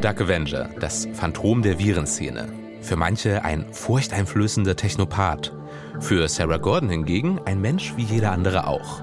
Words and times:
Dark 0.00 0.20
Avenger, 0.20 0.68
das 0.78 1.08
Phantom 1.14 1.62
der 1.62 1.78
Virenszene. 1.78 2.48
Für 2.82 2.96
manche 2.96 3.44
ein 3.44 3.64
furchteinflößender 3.72 4.76
Technopath. 4.76 5.52
Für 6.00 6.28
Sarah 6.28 6.58
Gordon 6.58 6.90
hingegen 6.90 7.40
ein 7.46 7.60
Mensch 7.60 7.94
wie 7.96 8.02
jeder 8.02 8.32
andere 8.32 8.66
auch. 8.66 9.00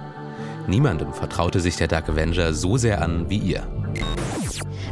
Niemandem 0.67 1.11
vertraute 1.11 1.59
sich 1.59 1.77
der 1.77 1.87
Dark 1.87 2.09
Avenger 2.09 2.53
so 2.53 2.77
sehr 2.77 3.01
an 3.01 3.29
wie 3.29 3.39
ihr. 3.39 3.63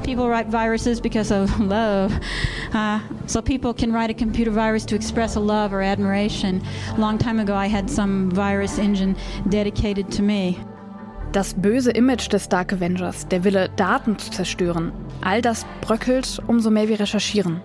People 0.04 0.28
write 0.28 0.50
viruses 0.50 1.00
because 1.00 1.32
of 1.32 1.60
love. 1.60 2.12
Uh, 2.74 3.00
so 3.28 3.42
people 3.42 3.74
can 3.74 3.94
write 3.94 4.10
a 4.10 4.16
computer 4.16 4.52
virus 4.52 4.86
to 4.86 4.96
express 4.96 5.36
a 5.36 5.40
love 5.40 5.72
or 5.72 5.82
admiration. 5.82 6.62
A 6.98 7.00
long 7.00 7.20
time 7.20 7.40
ago, 7.40 7.54
I 7.54 7.68
had 7.68 7.90
some 7.90 8.32
virus 8.32 8.80
engine 8.80 9.16
dedicated 9.50 10.12
to 10.14 10.24
me. 10.24 10.58
Das 11.32 11.54
böse 11.54 11.92
Image 11.92 12.34
des 12.34 12.50
Dark 12.50 12.74
Avengers, 12.74 13.26
der 13.26 13.46
Wille, 13.46 13.70
Daten 13.78 14.20
zu 14.20 14.32
zerstören, 14.32 14.92
all 15.22 15.42
das 15.42 15.66
bröckelt, 15.80 16.42
umso 16.48 16.70
mehr 16.70 16.90
wir 16.90 17.00
recherchieren. 17.00 17.62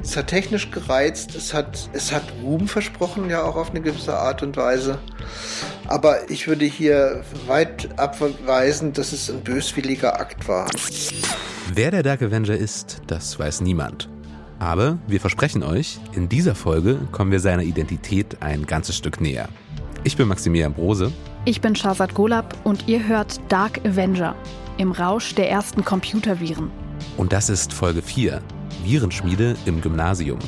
Es 0.00 0.16
hat 0.16 0.28
technisch 0.28 0.70
gereizt, 0.70 1.34
es 1.34 1.52
hat, 1.52 1.90
es 1.92 2.12
hat 2.12 2.22
Ruhm 2.40 2.68
versprochen, 2.68 3.30
ja 3.30 3.42
auch 3.42 3.56
auf 3.56 3.70
eine 3.70 3.80
gewisse 3.80 4.16
Art 4.16 4.44
und 4.44 4.56
Weise. 4.56 5.00
Aber 5.88 6.30
ich 6.30 6.46
würde 6.46 6.66
hier 6.66 7.24
weit 7.48 7.88
abweisen, 7.98 8.92
dass 8.92 9.12
es 9.12 9.28
ein 9.28 9.40
böswilliger 9.40 10.20
Akt 10.20 10.46
war. 10.46 10.70
Wer 11.74 11.90
der 11.90 12.04
Dark 12.04 12.22
Avenger 12.22 12.56
ist, 12.56 13.02
das 13.08 13.40
weiß 13.40 13.60
niemand. 13.60 14.08
Aber 14.60 14.98
wir 15.08 15.20
versprechen 15.20 15.64
euch, 15.64 15.98
in 16.14 16.28
dieser 16.28 16.54
Folge 16.54 17.00
kommen 17.10 17.32
wir 17.32 17.40
seiner 17.40 17.64
Identität 17.64 18.40
ein 18.40 18.66
ganzes 18.66 18.96
Stück 18.96 19.20
näher. 19.20 19.48
Ich 20.04 20.16
bin 20.16 20.28
Maximilian 20.28 20.72
Brose. 20.72 21.12
Ich 21.48 21.62
bin 21.62 21.74
Shazad 21.74 22.12
Golab 22.12 22.54
und 22.64 22.88
ihr 22.88 23.08
hört 23.08 23.40
Dark 23.50 23.78
Avenger 23.78 24.36
im 24.76 24.92
Rausch 24.92 25.34
der 25.34 25.48
ersten 25.48 25.82
Computerviren. 25.82 26.70
Und 27.16 27.32
das 27.32 27.48
ist 27.48 27.72
Folge 27.72 28.02
4, 28.02 28.42
Virenschmiede 28.84 29.56
im 29.64 29.80
Gymnasium. 29.80 30.38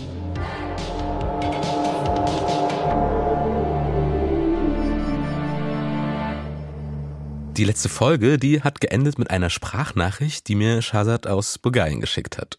Die 7.56 7.64
letzte 7.64 7.88
Folge, 7.88 8.36
die 8.36 8.62
hat 8.62 8.82
geendet 8.82 9.18
mit 9.18 9.30
einer 9.30 9.48
Sprachnachricht, 9.48 10.48
die 10.48 10.54
mir 10.54 10.82
Shazad 10.82 11.26
aus 11.26 11.56
Bulgarien 11.56 12.02
geschickt 12.02 12.36
hat. 12.36 12.58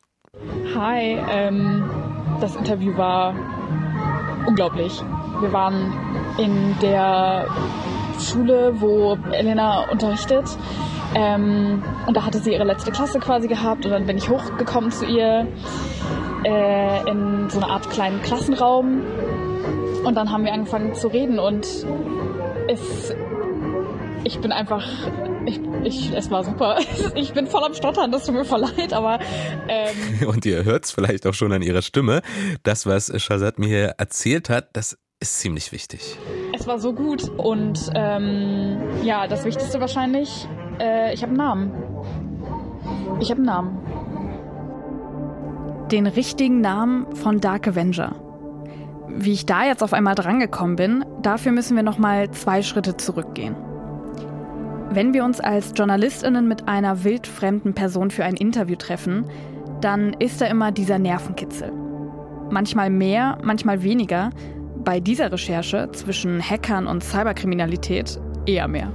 Hi, 0.74 1.16
ähm, 1.30 1.88
das 2.42 2.56
Interview 2.56 2.98
war 2.98 3.36
unglaublich. 4.48 5.00
Wir 5.42 5.54
waren 5.54 5.94
in 6.40 6.76
der 6.80 7.46
Schule, 8.22 8.80
wo 8.80 9.18
Elena 9.32 9.90
unterrichtet. 9.92 10.46
Ähm, 11.14 11.84
und 12.08 12.16
da 12.16 12.26
hatte 12.26 12.40
sie 12.40 12.54
ihre 12.54 12.64
letzte 12.64 12.92
Klasse 12.92 13.20
quasi 13.20 13.48
gehabt 13.48 13.86
und 13.86 13.92
dann 13.92 14.06
bin 14.06 14.18
ich 14.18 14.30
hochgekommen 14.30 14.92
zu 14.92 15.06
ihr 15.06 15.48
äh, 16.46 17.10
in 17.10 17.50
so 17.50 17.60
eine 17.60 17.70
Art 17.70 17.90
kleinen 17.90 18.22
Klassenraum 18.22 19.02
und 20.04 20.16
dann 20.16 20.32
haben 20.32 20.46
wir 20.46 20.54
angefangen 20.54 20.96
zu 20.96 21.08
reden 21.08 21.38
und 21.38 21.66
es, 22.68 23.14
ich 24.24 24.40
bin 24.40 24.52
einfach, 24.52 24.88
ich, 25.46 25.60
ich, 25.84 26.14
es 26.14 26.32
war 26.32 26.44
super. 26.44 26.80
Ich 27.16 27.34
bin 27.34 27.48
voll 27.48 27.64
am 27.64 27.74
Stottern, 27.74 28.12
das 28.12 28.26
tut 28.26 28.36
mir 28.36 28.46
voll 28.46 28.62
leid, 28.62 28.94
aber 28.94 29.20
ähm 29.68 30.28
und 30.28 30.46
ihr 30.46 30.64
hört 30.64 30.86
es 30.86 30.92
vielleicht 30.92 31.28
auch 31.28 31.34
schon 31.34 31.52
an 31.52 31.62
ihrer 31.62 31.82
Stimme. 31.82 32.22
Das, 32.64 32.86
was 32.86 33.12
Shazad 33.22 33.60
mir 33.60 33.68
hier 33.68 33.96
erzählt 33.98 34.50
hat, 34.50 34.70
das 34.74 34.98
ist 35.20 35.40
ziemlich 35.40 35.72
wichtig. 35.72 36.18
Es 36.62 36.68
war 36.68 36.78
so 36.78 36.94
gut 36.94 37.28
und 37.40 37.90
ähm, 37.96 38.78
ja, 39.02 39.26
das 39.26 39.46
Wichtigste 39.46 39.80
wahrscheinlich, 39.80 40.48
äh, 40.80 41.12
ich 41.12 41.24
habe 41.24 41.32
einen 41.32 41.38
Namen. 41.38 41.72
Ich 43.20 43.32
habe 43.32 43.40
einen 43.40 43.48
Namen. 43.48 43.80
Den 45.92 46.06
richtigen 46.06 46.62
Namen 46.62 47.16
von 47.16 47.42
Dark 47.42 47.68
Avenger. 47.68 48.14
Wie 49.08 49.32
ich 49.32 49.48
da 49.48 49.66
jetzt 49.66 49.82
auf 49.82 49.92
einmal 49.92 50.14
drangekommen 50.14 50.76
bin, 50.76 51.04
dafür 51.24 51.52
müssen 51.52 51.76
wir 51.76 51.82
nochmal 51.82 52.30
zwei 52.30 52.62
Schritte 52.62 52.96
zurückgehen. 52.96 53.56
Wenn 54.92 55.16
wir 55.16 55.26
uns 55.26 55.40
als 55.40 55.74
JournalistInnen 55.76 56.48
mit 56.48 56.68
einer 56.68 57.04
wildfremden 57.04 57.74
Person 57.74 58.12
für 58.12 58.24
ein 58.24 58.36
Interview 58.36 58.76
treffen, 58.76 59.26
dann 59.82 60.14
ist 60.14 60.42
da 60.42 60.46
immer 60.46 60.72
dieser 60.72 61.00
Nervenkitzel. 61.00 61.72
Manchmal 62.52 62.92
mehr, 62.92 63.40
manchmal 63.42 63.82
weniger, 63.82 64.30
bei 64.84 65.00
dieser 65.00 65.32
Recherche 65.32 65.90
zwischen 65.92 66.42
Hackern 66.42 66.88
und 66.88 67.04
Cyberkriminalität 67.04 68.20
eher 68.48 68.68
mehr. 68.68 68.92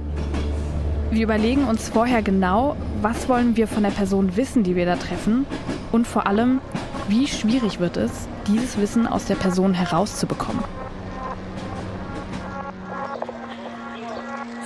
Wir 1.11 1.23
überlegen 1.23 1.63
uns 1.63 1.87
vorher 1.87 2.21
genau, 2.21 2.75
was 3.01 3.29
wollen 3.29 3.55
wir 3.55 3.67
von 3.67 3.83
der 3.83 3.91
Person 3.91 4.35
wissen, 4.35 4.63
die 4.63 4.75
wir 4.75 4.85
da 4.85 4.97
treffen 4.97 5.45
und 5.93 6.05
vor 6.05 6.27
allem, 6.27 6.59
wie 7.07 7.25
schwierig 7.25 7.79
wird 7.79 7.95
es, 7.95 8.27
dieses 8.47 8.77
Wissen 8.77 9.07
aus 9.07 9.25
der 9.25 9.35
Person 9.35 9.73
herauszubekommen. 9.73 10.63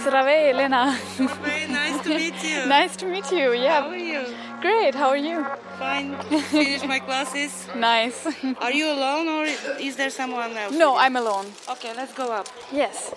Srave, 0.04 0.32
Elena. 0.32 0.94
Srave, 1.16 1.30
nice 1.70 2.02
to 2.04 2.10
meet 2.10 2.34
you. 2.44 2.68
Nice 2.68 2.98
to 2.98 3.06
meet 3.06 3.32
you, 3.32 3.54
yeah. 3.54 3.84
How 3.84 3.90
are 3.90 3.96
you? 3.96 4.51
Great. 4.62 4.94
How 4.96 5.10
are 5.10 5.18
you? 5.18 5.44
Fine. 5.80 6.16
Finish 6.52 6.84
my 6.88 7.00
classes. 7.00 7.68
Nice. 7.76 8.28
Are 8.62 8.72
you 8.72 8.86
alone 8.92 9.28
or 9.28 9.46
is 9.80 9.96
there 9.96 10.12
someone 10.12 10.56
else? 10.56 10.78
No? 10.78 10.96
I'm 10.98 11.16
alone. 11.16 11.48
Okay, 11.70 11.92
let's 11.96 12.14
go 12.14 12.32
up. 12.32 12.48
Yes. 12.72 13.12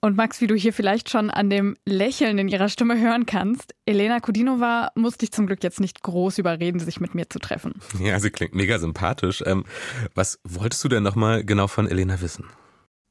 Und 0.00 0.16
Max, 0.16 0.40
wie 0.40 0.48
du 0.48 0.56
hier 0.56 0.72
vielleicht 0.72 1.10
schon 1.10 1.30
an 1.30 1.48
dem 1.48 1.76
Lächeln 1.86 2.38
in 2.38 2.48
ihrer 2.48 2.68
Stimme 2.68 2.98
hören 3.00 3.24
kannst, 3.24 3.72
Elena 3.86 4.18
Kudinova 4.18 4.90
musste 4.96 5.24
ich 5.24 5.32
zum 5.32 5.46
Glück 5.46 5.62
jetzt 5.62 5.78
nicht 5.80 6.02
groß 6.02 6.38
überreden, 6.38 6.80
sich 6.80 6.98
mit 7.00 7.14
mir 7.14 7.28
zu 7.30 7.38
treffen. 7.38 7.74
Ja, 8.00 8.18
sie 8.18 8.30
klingt 8.30 8.54
mega 8.54 8.78
sympathisch. 8.80 9.44
Ähm, 9.46 9.64
was 10.14 10.40
wolltest 10.42 10.82
du 10.82 10.88
denn 10.88 11.04
nochmal 11.04 11.44
genau 11.44 11.68
von 11.68 11.88
Elena 11.88 12.20
wissen? 12.20 12.48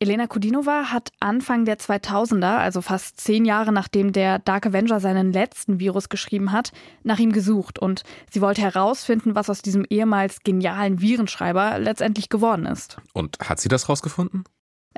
Elena 0.02 0.26
Kudinova 0.26 0.86
hat 0.92 1.12
Anfang 1.20 1.64
der 1.64 1.78
2000er, 1.78 2.58
also 2.58 2.82
fast 2.82 3.22
zehn 3.22 3.46
Jahre 3.46 3.72
nachdem 3.72 4.14
der 4.14 4.40
Dark 4.40 4.66
Avenger 4.66 5.00
seinen 5.00 5.32
letzten 5.32 5.80
Virus 5.80 6.10
geschrieben 6.10 6.52
hat, 6.52 6.72
nach 7.04 7.20
ihm 7.20 7.32
gesucht 7.32 7.78
und 7.78 8.02
sie 8.32 8.42
wollte 8.42 8.64
herausfinden, 8.64 9.36
was 9.36 9.48
aus 9.52 9.62
diesem 9.62 9.86
ehemals 9.88 10.40
genialen 10.42 11.02
Virenschreiber 11.02 11.78
letztendlich 11.78 12.30
geworden 12.30 12.66
ist. 12.66 12.98
Und 13.14 13.38
hat 13.42 13.60
sie 13.60 13.70
das 13.70 13.90
rausgefunden? 13.90 14.44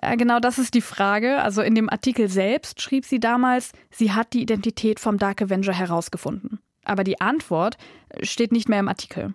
Ja, 0.01 0.15
genau 0.15 0.39
das 0.39 0.57
ist 0.57 0.73
die 0.73 0.79
Frage. 0.79 1.41
Also 1.41 1.61
in 1.61 1.75
dem 1.75 1.89
Artikel 1.89 2.29
selbst 2.29 2.81
schrieb 2.81 3.03
sie 3.03 3.19
damals, 3.19 3.73
sie 3.91 4.13
hat 4.13 4.31
die 4.31 4.41
Identität 4.41 5.01
vom 5.01 5.17
Dark 5.17 5.41
Avenger 5.41 5.73
herausgefunden. 5.73 6.59
Aber 6.85 7.03
die 7.03 7.19
Antwort 7.19 7.75
steht 8.21 8.53
nicht 8.53 8.69
mehr 8.69 8.79
im 8.79 8.87
Artikel. 8.87 9.33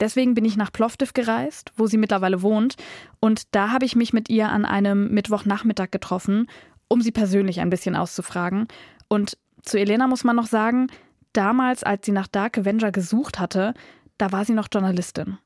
Deswegen 0.00 0.34
bin 0.34 0.44
ich 0.44 0.56
nach 0.56 0.72
Plovdiv 0.72 1.12
gereist, 1.12 1.72
wo 1.76 1.86
sie 1.86 1.98
mittlerweile 1.98 2.42
wohnt, 2.42 2.76
und 3.20 3.54
da 3.54 3.70
habe 3.70 3.84
ich 3.84 3.96
mich 3.96 4.12
mit 4.12 4.30
ihr 4.30 4.48
an 4.48 4.64
einem 4.64 5.12
Mittwochnachmittag 5.12 5.90
getroffen, 5.90 6.46
um 6.88 7.02
sie 7.02 7.12
persönlich 7.12 7.60
ein 7.60 7.70
bisschen 7.70 7.94
auszufragen. 7.94 8.66
Und 9.08 9.36
zu 9.62 9.78
Elena 9.78 10.06
muss 10.06 10.24
man 10.24 10.36
noch 10.36 10.46
sagen, 10.46 10.88
damals, 11.32 11.84
als 11.84 12.06
sie 12.06 12.12
nach 12.12 12.26
Dark 12.26 12.58
Avenger 12.58 12.92
gesucht 12.92 13.38
hatte, 13.38 13.74
da 14.18 14.32
war 14.32 14.44
sie 14.44 14.54
noch 14.54 14.68
Journalistin. 14.72 15.38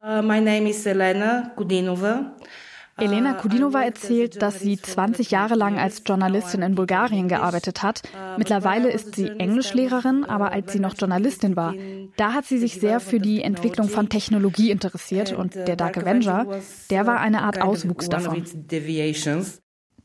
Uh, 0.00 0.22
my 0.22 0.40
name 0.40 0.68
is 0.68 0.86
Elena 0.86 1.52
Kudinova. 1.56 2.36
Elena 2.98 3.34
Kudinova 3.34 3.82
erzählt, 3.82 4.42
dass 4.42 4.60
sie 4.60 4.76
20 4.76 5.30
Jahre 5.30 5.54
lang 5.54 5.78
als 5.78 6.02
Journalistin 6.04 6.62
in 6.62 6.74
Bulgarien 6.74 7.28
gearbeitet 7.28 7.82
hat. 7.82 8.02
Mittlerweile 8.36 8.90
ist 8.90 9.14
sie 9.14 9.28
Englischlehrerin, 9.28 10.24
aber 10.24 10.52
als 10.52 10.72
sie 10.72 10.80
noch 10.80 10.94
Journalistin 10.98 11.56
war, 11.56 11.74
da 12.16 12.32
hat 12.32 12.46
sie 12.46 12.58
sich 12.58 12.80
sehr 12.80 13.00
für 13.00 13.20
die 13.20 13.42
Entwicklung 13.42 13.88
von 13.88 14.08
Technologie 14.08 14.70
interessiert 14.70 15.32
und 15.32 15.54
der 15.54 15.76
Dark 15.76 15.96
Avenger, 15.96 16.46
der 16.90 17.06
war 17.06 17.20
eine 17.20 17.42
Art 17.42 17.60
Auswuchs 17.60 18.08
davon. 18.08 18.44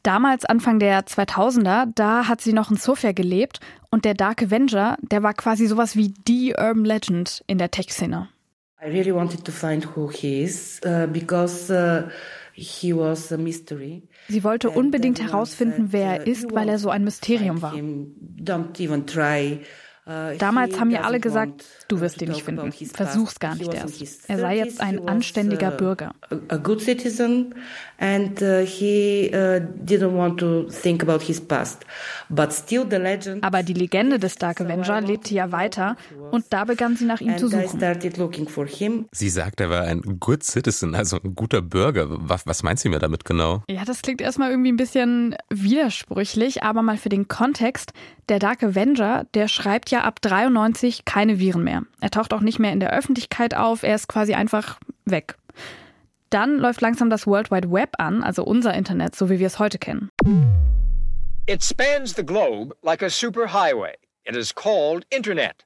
Damals, 0.03 0.43
Anfang 0.43 0.79
der 0.79 1.05
2000er, 1.05 1.87
da 1.95 2.27
hat 2.27 2.41
sie 2.41 2.51
noch 2.51 2.69
in 2.69 2.77
Sofia 2.77 3.13
gelebt 3.13 3.61
und 3.89 4.03
der 4.03 4.13
Dark 4.13 4.43
Avenger, 4.43 4.97
der 5.01 5.23
war 5.23 5.33
quasi 5.33 5.65
sowas 5.65 5.95
wie 5.95 6.13
die 6.27 6.53
Urban 6.57 6.83
Legend 6.83 7.43
in 7.47 7.57
der 7.57 7.71
Tech-Szene. 7.71 8.27
I 8.85 8.87
really 8.87 9.13
wanted 9.13 9.45
to 9.45 9.51
find 9.53 9.95
who 9.95 10.09
he 10.11 10.43
is 10.43 10.81
uh, 10.85 11.07
because 11.07 11.71
uh, 11.71 12.09
he 12.53 12.95
was 12.95 13.31
a 13.31 13.37
mystery. 13.37 14.03
Sie 14.29 14.43
wollte 14.43 14.69
unbedingt 14.69 15.21
herausfinden, 15.21 15.87
wer 15.91 16.19
er 16.19 16.27
ist, 16.27 16.53
weil 16.53 16.69
er 16.69 16.79
so 16.79 16.89
ein 16.89 17.03
Mysterium 17.03 17.61
war. 17.61 17.73
Don't 17.73 18.79
even 18.79 19.05
try. 19.05 19.59
Uh, 20.05 20.37
Damals 20.37 20.77
haben 20.77 20.89
mir 20.89 21.05
alle 21.05 21.21
gesagt, 21.21 21.63
du 21.87 22.01
wirst 22.01 22.21
ihn 22.21 22.27
nicht 22.29 22.43
finden. 22.43 22.73
Versuch's 22.73 23.39
gar 23.39 23.55
nicht 23.55 23.73
erst. 23.73 24.29
Er 24.29 24.37
sei 24.37 24.57
jetzt 24.57 24.81
ein 24.81 25.07
anständiger 25.07 25.71
Bürger. 25.71 26.11
A 26.49 26.57
good 26.57 26.81
citizen 26.81 27.55
and 27.99 28.41
uh, 28.41 28.65
he 28.65 29.31
uh, 29.33 29.61
didn't 29.81 30.13
want 30.13 30.37
to 30.41 30.63
think 30.63 31.01
about 31.03 31.23
his 31.23 31.39
past. 31.39 31.85
But 32.27 32.51
still 32.51 32.85
the 32.89 32.97
legend 32.97 33.45
Aber 33.45 33.63
die 33.63 33.73
Legende 33.73 34.19
des 34.19 34.35
Dark 34.35 34.59
Avenger 34.59 34.99
lebte 34.99 35.33
ja 35.33 35.53
weiter 35.53 35.95
und 36.31 36.45
da 36.49 36.65
begann 36.65 36.97
sie 36.97 37.05
nach 37.05 37.21
ihm 37.21 37.37
zu 37.37 37.47
suchen. 37.47 37.69
started 37.69 38.17
looking 38.17 38.49
for 38.49 38.67
him. 38.67 39.05
Sie 39.13 39.29
sagt, 39.29 39.61
er 39.61 39.69
war 39.69 39.83
ein 39.83 40.01
good 40.19 40.43
citizen, 40.43 40.95
also 40.95 41.17
ein 41.23 41.33
guter 41.33 41.61
Bürger. 41.61 42.07
Was, 42.09 42.45
was 42.45 42.61
meint 42.61 42.79
sie 42.79 42.89
mir 42.89 42.99
damit 42.99 43.23
genau? 43.23 43.63
Ja, 43.69 43.85
das 43.85 44.01
klingt 44.01 44.19
erstmal 44.19 44.49
irgendwie 44.49 44.73
ein 44.73 44.77
bisschen 44.77 45.35
widersprüchlich, 45.49 46.61
aber 46.61 46.81
mal 46.81 46.97
für 46.97 47.09
den 47.09 47.29
Kontext. 47.29 47.93
Der 48.29 48.39
Dark 48.39 48.63
Avenger, 48.63 49.25
der 49.33 49.49
schreibt 49.49 49.91
ja 49.93 50.01
ab 50.03 50.21
93 50.21 51.05
keine 51.05 51.39
Viren 51.39 51.63
mehr. 51.63 51.83
Er 52.01 52.09
taucht 52.09 52.33
auch 52.33 52.41
nicht 52.41 52.59
mehr 52.59 52.73
in 52.73 52.81
der 52.81 52.91
Öffentlichkeit 52.91 53.55
auf, 53.55 53.83
er 53.83 53.95
ist 53.95 54.09
quasi 54.09 54.33
einfach 54.33 54.79
weg. 55.05 55.35
Dann 56.29 56.57
läuft 56.57 56.81
langsam 56.81 57.09
das 57.09 57.27
World 57.27 57.51
Wide 57.51 57.71
Web 57.71 57.91
an, 57.99 58.23
also 58.23 58.43
unser 58.43 58.73
Internet, 58.73 59.15
so 59.15 59.29
wie 59.29 59.39
wir 59.39 59.47
es 59.47 59.59
heute 59.59 59.77
kennen. 59.77 60.09
It 61.45 61.63
spans 61.63 62.15
the 62.15 62.25
globe 62.25 62.75
like 62.81 63.03
a 63.03 63.09
superhighway. 63.09 63.93
It 64.25 64.35
is 64.35 64.53
called 64.53 65.05
Internet. 65.11 65.63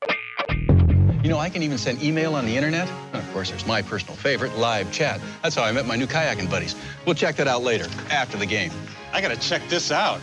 You 1.23 1.29
know, 1.29 1.39
I 1.39 1.49
can 1.49 1.63
even 1.63 1.77
send 1.77 2.03
email 2.03 2.35
on 2.35 2.45
the 2.45 2.55
internet. 2.55 2.89
And 3.13 3.21
of 3.21 3.33
course, 3.33 3.49
there's 3.49 3.65
my 3.65 3.81
personal 3.81 4.15
favorite, 4.15 4.57
live 4.57 4.91
chat. 4.91 5.19
That's 5.41 5.55
how 5.55 5.63
I 5.63 5.71
met 5.71 5.85
my 5.85 5.95
new 5.95 6.07
kayaking 6.07 6.49
buddies. 6.49 6.75
We'll 7.05 7.15
check 7.15 7.35
that 7.37 7.47
out 7.47 7.63
later, 7.63 7.87
after 8.09 8.37
the 8.37 8.45
game. 8.45 8.71
I 9.13 9.21
gotta 9.21 9.37
check 9.37 9.61
this 9.69 9.91
out. 9.91 10.21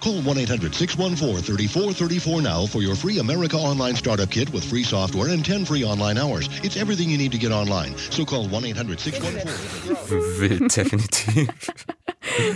Call 0.00 0.20
1 0.22 0.38
800 0.38 0.74
614 0.74 1.42
3434 1.42 2.42
now 2.42 2.66
for 2.66 2.82
your 2.82 2.94
free 2.94 3.18
America 3.18 3.56
Online 3.56 3.96
Startup 3.96 4.30
Kit 4.30 4.52
with 4.52 4.64
free 4.64 4.84
software 4.84 5.30
and 5.32 5.44
10 5.44 5.64
free 5.64 5.84
online 5.84 6.18
hours. 6.18 6.48
It's 6.62 6.76
everything 6.76 7.10
you 7.10 7.18
need 7.18 7.32
to 7.32 7.38
get 7.38 7.52
online. 7.52 7.94
So 8.10 8.24
call 8.24 8.48
1 8.48 8.64
800 8.64 9.00
614 9.00 10.40
Wild, 10.40 10.76
definitiv. 10.76 11.48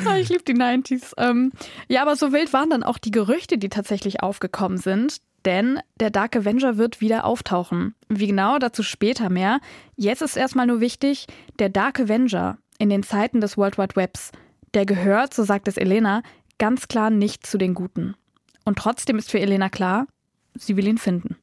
Ah, 0.04 0.19
ich 0.19 0.28
liebe 0.28 0.42
die 0.42 0.54
90s. 0.54 1.12
Ähm, 1.16 1.52
ja, 1.88 2.02
aber 2.02 2.16
so 2.16 2.32
wild 2.32 2.52
waren 2.52 2.70
dann 2.70 2.82
auch 2.82 2.98
die 2.98 3.12
Gerüchte, 3.12 3.56
die 3.56 3.69
tatsächlich 3.69 4.22
aufgekommen 4.22 4.78
sind. 4.78 5.19
Denn 5.44 5.81
der 5.98 6.10
Dark 6.10 6.37
Avenger 6.37 6.76
wird 6.76 7.00
wieder 7.00 7.25
auftauchen. 7.25 7.94
Wie 8.08 8.26
genau, 8.26 8.58
dazu 8.58 8.82
später 8.82 9.31
mehr. 9.31 9.60
Jetzt 9.96 10.22
ist 10.22 10.37
erstmal 10.37 10.66
nur 10.66 10.81
wichtig, 10.81 11.26
der 11.58 11.70
Dark 11.70 11.98
Avenger 11.98 12.58
in 12.78 12.90
den 12.90 13.02
Zeiten 13.02 13.40
des 13.40 13.56
World 13.56 13.78
Wide 13.78 13.96
Webs, 13.96 14.32
der 14.75 14.87
gehört, 14.87 15.34
so 15.34 15.44
sagt 15.44 15.66
es 15.66 15.76
Elena, 15.76 16.22
ganz 16.61 16.87
klar 16.87 17.11
nicht 17.11 17.45
zu 17.45 17.59
den 17.59 17.75
Guten. 17.75 18.15
Und 18.65 18.79
trotzdem 18.79 19.19
ist 19.19 19.33
für 19.33 19.41
Elena 19.41 19.69
klar, 19.69 20.07
sie 20.55 20.77
will 20.77 20.87
ihn 20.87 20.99
finden. 20.99 21.37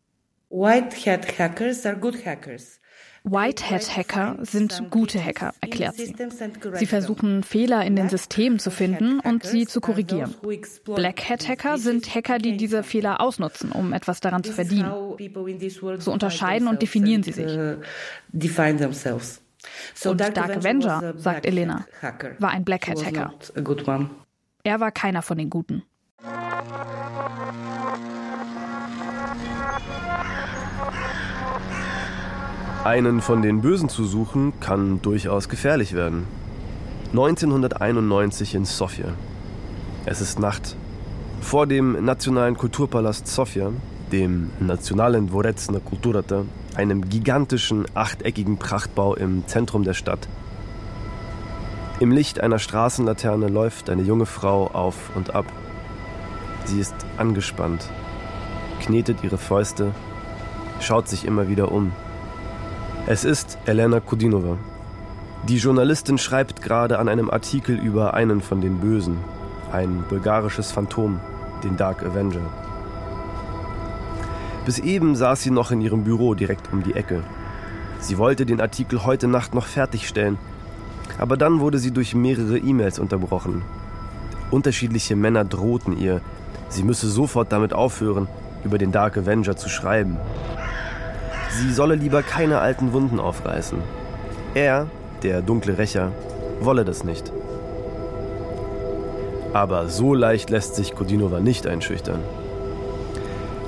White 0.50 0.96
hat 1.06 1.38
hackers 1.38 1.86
are 1.86 1.98
good 1.98 2.26
hackers. 2.26 2.80
White 3.30 3.70
Hat 3.70 3.98
Hacker 3.98 4.38
sind 4.42 4.90
gute 4.90 5.24
Hacker, 5.24 5.54
erklärt 5.60 5.96
sie. 5.96 6.16
Sie 6.74 6.86
versuchen 6.86 7.44
Fehler 7.44 7.84
in 7.84 7.96
den 7.96 8.10
Systemen 8.10 8.58
zu 8.58 8.72
finden 8.72 9.20
und 9.20 9.44
sie 9.44 9.68
zu 9.68 9.82
korrigieren. 9.82 10.34
Black 10.86 11.30
Hat 11.30 11.48
Hacker 11.48 11.78
sind 11.78 12.14
Hacker, 12.14 12.38
die 12.38 12.56
diese 12.56 12.84
Fehler 12.84 13.20
ausnutzen, 13.20 13.72
um 13.72 13.92
etwas 13.92 14.22
daran 14.22 14.44
zu 14.44 14.54
verdienen. 14.54 14.92
So 16.00 16.12
unterscheiden 16.12 16.68
und 16.68 16.82
definieren 16.82 17.24
sie 17.24 17.34
sich. 17.34 17.52
Und 20.06 20.22
Dark 20.22 20.56
Avenger, 20.58 21.14
sagt 21.18 21.46
Elena, 21.46 21.86
war 22.40 22.52
ein 22.52 22.64
Black 22.64 22.88
Hat 22.88 23.06
Hacker. 23.06 23.34
Er 24.68 24.82
war 24.82 24.92
keiner 24.92 25.22
von 25.22 25.38
den 25.38 25.50
Guten. 25.50 25.84
Einen 32.84 33.22
von 33.22 33.42
den 33.42 33.62
Bösen 33.62 33.88
zu 33.88 34.04
suchen, 34.04 34.60
kann 34.60 35.02
durchaus 35.02 35.48
gefährlich 35.48 35.94
werden. 35.94 36.28
1991 37.12 38.56
in 38.56 38.66
Sofia. 38.66 39.14
Es 40.06 40.20
ist 40.20 40.38
Nacht. 40.38 40.76
Vor 41.40 41.66
dem 41.66 42.04
Nationalen 42.04 42.58
Kulturpalast 42.58 43.26
Sofia, 43.26 43.72
dem 44.12 44.50
Nationalen 44.60 45.28
Dvorec 45.28 45.86
Kulturata, 45.86 46.44
einem 46.76 47.08
gigantischen 47.08 47.86
achteckigen 47.94 48.58
Prachtbau 48.58 49.16
im 49.16 49.48
Zentrum 49.48 49.86
der 49.86 49.94
Stadt. 49.94 50.28
Im 52.00 52.12
Licht 52.12 52.42
einer 52.42 52.60
Straßenlaterne 52.60 53.48
läuft 53.48 53.90
eine 53.90 54.04
junge 54.04 54.28
Frau 54.28 54.68
auf 54.68 55.10
und 55.16 55.34
ab. 55.34 55.46
Sie 56.66 56.80
ist 56.80 56.94
angespannt, 57.18 57.90
knetet 58.80 59.24
ihre 59.24 59.40
Fäuste, 59.40 59.94
schaut 60.80 61.08
sich 61.08 61.26
immer 61.26 61.48
wieder 61.48 61.72
um. 61.72 61.92
Es 63.08 63.24
ist 63.24 63.58
Elena 63.66 64.00
Kudinova. 64.00 64.60
Die 65.48 65.58
Journalistin 65.58 66.20
schreibt 66.20 66.62
gerade 66.62 67.00
an 67.00 67.10
einem 67.10 67.32
Artikel 67.32 67.76
über 67.80 68.14
einen 68.14 68.42
von 68.42 68.62
den 68.62 68.78
Bösen, 68.78 69.18
ein 69.72 70.04
bulgarisches 70.08 70.72
Phantom, 70.72 71.20
den 71.64 71.78
Dark 71.78 72.04
Avenger. 72.04 72.46
Bis 74.66 74.78
eben 74.78 75.16
saß 75.16 75.42
sie 75.42 75.52
noch 75.52 75.72
in 75.72 75.82
ihrem 75.82 76.04
Büro 76.04 76.36
direkt 76.36 76.72
um 76.72 76.84
die 76.84 76.94
Ecke. 76.94 77.24
Sie 78.00 78.20
wollte 78.20 78.46
den 78.46 78.62
Artikel 78.62 79.04
heute 79.04 79.28
Nacht 79.28 79.56
noch 79.56 79.66
fertigstellen, 79.66 80.38
aber 81.18 81.38
dann 81.38 81.60
wurde 81.60 81.80
sie 81.80 81.92
durch 81.92 82.16
mehrere 82.16 82.58
E-Mails 82.58 83.00
unterbrochen. 83.00 83.64
Unterschiedliche 84.52 85.16
Männer 85.16 85.44
drohten 85.44 85.98
ihr, 85.98 86.22
sie 86.70 86.84
müsse 86.84 87.10
sofort 87.10 87.52
damit 87.52 87.74
aufhören, 87.74 88.28
über 88.64 88.78
den 88.78 88.92
Dark 88.92 89.18
Avenger 89.18 89.56
zu 89.56 89.70
schreiben. 89.70 90.18
Sie 91.50 91.72
solle 91.74 91.96
lieber 91.96 92.24
keine 92.24 92.60
alten 92.60 92.94
Wunden 92.94 93.20
aufreißen. 93.20 93.80
Er, 94.54 94.88
der 95.24 95.42
dunkle 95.42 95.78
Rächer, 95.78 96.12
wolle 96.60 96.86
das 96.86 97.04
nicht. 97.04 97.32
Aber 99.54 99.88
so 99.88 100.14
leicht 100.14 100.50
lässt 100.50 100.76
sich 100.76 100.94
Kodinova 100.94 101.40
nicht 101.40 101.68
einschüchtern. 101.68 102.20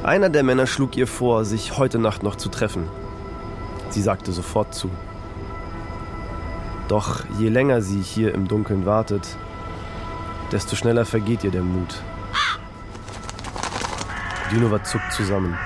Einer 0.04 0.30
der 0.30 0.44
Männer 0.44 0.68
schlug 0.68 0.96
ihr 0.98 1.08
vor, 1.08 1.46
sich 1.46 1.78
heute 1.78 2.00
Nacht 2.00 2.24
noch 2.24 2.36
zu 2.36 2.50
treffen. 2.50 2.88
Sie 3.90 4.02
sagte 4.02 4.32
sofort 4.32 4.74
zu. 4.74 4.90
Doch 6.89 7.25
je 7.39 7.49
länger 7.49 7.81
sie 7.81 8.01
hier 8.01 8.35
im 8.35 8.49
Dunkeln 8.49 8.85
wartet, 8.87 9.37
desto 10.53 10.77
schneller 10.77 11.05
vergeht 11.05 11.45
ihr 11.45 11.51
der 11.51 11.63
Mut. 11.63 12.03
Kodinova 14.55 14.85
zuckt 14.85 15.13
zusammen. 15.13 15.59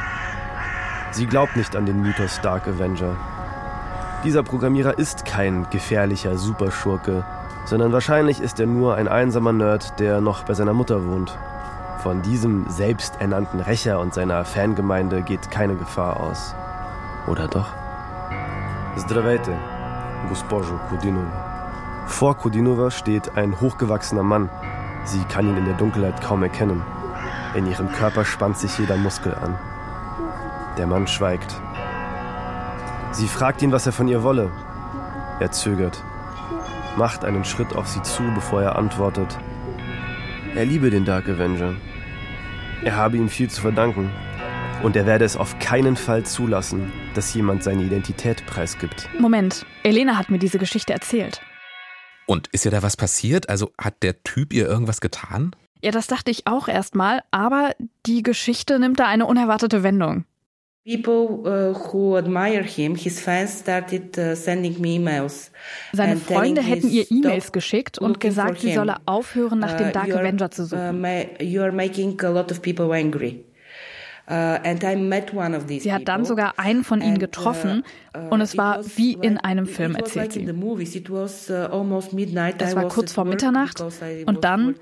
Sie 1.10 1.26
glaubt 1.26 1.56
nicht 1.56 1.76
an 1.76 1.84
den 1.84 2.00
Mythos 2.00 2.40
Dark 2.40 2.66
Avenger. 2.66 3.16
Dieser 4.24 4.42
Programmierer 4.42 4.98
ist 4.98 5.26
kein 5.26 5.68
gefährlicher 5.68 6.38
Superschurke, 6.38 7.22
sondern 7.66 7.92
wahrscheinlich 7.92 8.40
ist 8.40 8.58
er 8.60 8.66
nur 8.66 8.94
ein 8.94 9.06
einsamer 9.06 9.52
Nerd, 9.52 10.00
der 10.00 10.22
noch 10.22 10.44
bei 10.44 10.54
seiner 10.54 10.72
Mutter 10.72 11.04
wohnt. 11.04 11.36
Von 12.02 12.22
diesem 12.22 12.64
selbsternannten 12.70 13.60
Rächer 13.60 14.00
und 14.00 14.14
seiner 14.14 14.46
Fangemeinde 14.46 15.20
geht 15.20 15.50
keine 15.50 15.76
Gefahr 15.76 16.20
aus. 16.20 16.54
Oder 17.26 17.46
doch? 17.46 17.68
Здравейте, 18.96 19.52
Gospojo 20.29 20.79
Kudinova. 20.89 22.05
Vor 22.07 22.37
Kudinova 22.37 22.91
steht 22.91 23.35
ein 23.37 23.59
hochgewachsener 23.59 24.23
Mann. 24.23 24.49
Sie 25.05 25.23
kann 25.25 25.47
ihn 25.47 25.57
in 25.57 25.65
der 25.65 25.75
Dunkelheit 25.75 26.21
kaum 26.21 26.43
erkennen. 26.43 26.81
In 27.55 27.69
ihrem 27.69 27.91
Körper 27.91 28.25
spannt 28.25 28.57
sich 28.57 28.77
jeder 28.77 28.97
Muskel 28.97 29.35
an. 29.35 29.57
Der 30.77 30.87
Mann 30.87 31.07
schweigt. 31.07 31.55
Sie 33.11 33.27
fragt 33.27 33.61
ihn, 33.61 33.71
was 33.71 33.85
er 33.85 33.91
von 33.91 34.07
ihr 34.07 34.23
wolle. 34.23 34.49
Er 35.39 35.51
zögert, 35.51 36.03
macht 36.95 37.25
einen 37.25 37.45
Schritt 37.45 37.75
auf 37.75 37.87
sie 37.87 38.01
zu, 38.01 38.23
bevor 38.33 38.61
er 38.61 38.75
antwortet. 38.75 39.37
Er 40.55 40.65
liebe 40.65 40.89
den 40.89 41.05
Dark 41.05 41.27
Avenger. 41.29 41.73
Er 42.83 42.95
habe 42.95 43.17
ihm 43.17 43.29
viel 43.29 43.49
zu 43.49 43.61
verdanken, 43.61 44.11
und 44.83 44.97
er 44.97 45.05
werde 45.05 45.23
es 45.23 45.37
auf 45.37 45.57
keinen 45.59 45.95
Fall 45.95 46.25
zulassen, 46.25 46.91
dass 47.15 47.33
jemand 47.33 47.63
seine 47.63 47.83
Identität 47.83 48.45
preisgibt. 48.45 49.07
Moment, 49.17 49.65
Elena 49.83 50.17
hat 50.17 50.29
mir 50.29 50.39
diese 50.39 50.59
Geschichte 50.59 50.91
erzählt. 50.91 51.39
Und 52.25 52.49
ist 52.49 52.65
ihr 52.65 52.71
da 52.71 52.83
was 52.83 52.97
passiert? 52.97 53.47
Also 53.47 53.71
hat 53.79 54.03
der 54.03 54.23
Typ 54.23 54.51
ihr 54.51 54.67
irgendwas 54.67 54.99
getan? 54.99 55.55
Ja, 55.81 55.91
das 55.91 56.07
dachte 56.07 56.31
ich 56.31 56.47
auch 56.47 56.67
erstmal, 56.67 57.23
aber 57.31 57.71
die 58.05 58.23
Geschichte 58.23 58.77
nimmt 58.77 58.99
da 58.99 59.07
eine 59.07 59.25
unerwartete 59.25 59.83
Wendung. 59.83 60.25
People 60.85 61.39
uh, 61.45 61.73
who 61.73 62.17
admire 62.17 62.63
him, 62.63 62.95
his 62.95 63.21
fans 63.21 63.61
started 63.61 64.17
uh, 64.17 64.35
sending 64.35 64.81
me 64.81 64.95
emails. 64.95 65.49
Seine 65.93 66.17
Freunde 66.17 66.61
hätten 66.61 66.89
ihr 66.89 67.09
E-Mails 67.09 67.53
geschickt 67.53 67.99
und 67.99 68.19
gesagt, 68.19 68.59
sie 68.59 68.73
solle 68.73 68.97
aufhören, 69.05 69.59
nach 69.59 69.77
dem 69.77 69.93
Dark 69.93 70.13
Avenger 70.13 70.51
zu 70.51 70.65
suchen. 70.65 71.05
You 71.39 71.61
are 71.61 71.71
making 71.71 72.19
a 72.21 72.29
lot 72.29 72.51
of 72.51 72.61
people 72.61 72.93
angry. 72.93 73.45
Uh, 74.25 74.57
sie 75.79 75.91
hat 75.91 76.07
dann 76.07 76.23
sogar 76.23 76.57
einen 76.57 76.85
von 76.85 77.01
ihnen 77.01 77.19
getroffen 77.19 77.83
und 78.29 78.39
es 78.39 78.57
war 78.57 78.79
wie 78.95 79.15
in 79.15 79.37
einem 79.37 79.65
Film, 79.67 79.95
erzählt 79.95 80.31
sie. 80.31 80.45
Es 80.45 80.55
war 82.75 82.87
kurz 82.87 83.11
vor 83.11 83.25
Mitternacht 83.25 83.81
und 83.81 84.45
dann 84.45 84.75
uh, 84.75 84.77